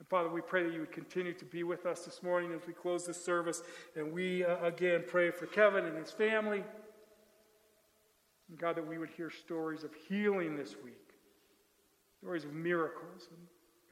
And 0.00 0.08
Father, 0.08 0.28
we 0.28 0.40
pray 0.40 0.64
that 0.64 0.72
you 0.72 0.80
would 0.80 0.90
continue 0.90 1.32
to 1.34 1.44
be 1.44 1.62
with 1.62 1.86
us 1.86 2.04
this 2.04 2.20
morning 2.20 2.52
as 2.52 2.66
we 2.66 2.72
close 2.72 3.06
this 3.06 3.24
service. 3.24 3.62
And 3.94 4.12
we 4.12 4.44
uh, 4.44 4.56
again 4.64 5.04
pray 5.06 5.30
for 5.30 5.46
Kevin 5.46 5.84
and 5.84 5.96
his 5.96 6.10
family. 6.10 6.64
And 8.48 8.58
God, 8.58 8.74
that 8.76 8.86
we 8.86 8.98
would 8.98 9.10
hear 9.10 9.30
stories 9.30 9.84
of 9.84 9.94
healing 9.94 10.56
this 10.56 10.74
week, 10.82 11.14
stories 12.18 12.44
of 12.44 12.52
miracles. 12.52 13.28
And 13.30 13.38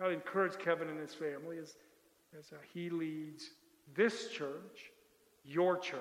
God, 0.00 0.12
encourage 0.12 0.58
Kevin 0.58 0.88
and 0.88 0.98
his 0.98 1.14
family 1.14 1.58
as, 1.58 1.76
as 2.36 2.52
uh, 2.52 2.56
he 2.74 2.90
leads 2.90 3.50
this 3.94 4.28
church, 4.28 4.90
your 5.44 5.78
church. 5.78 6.00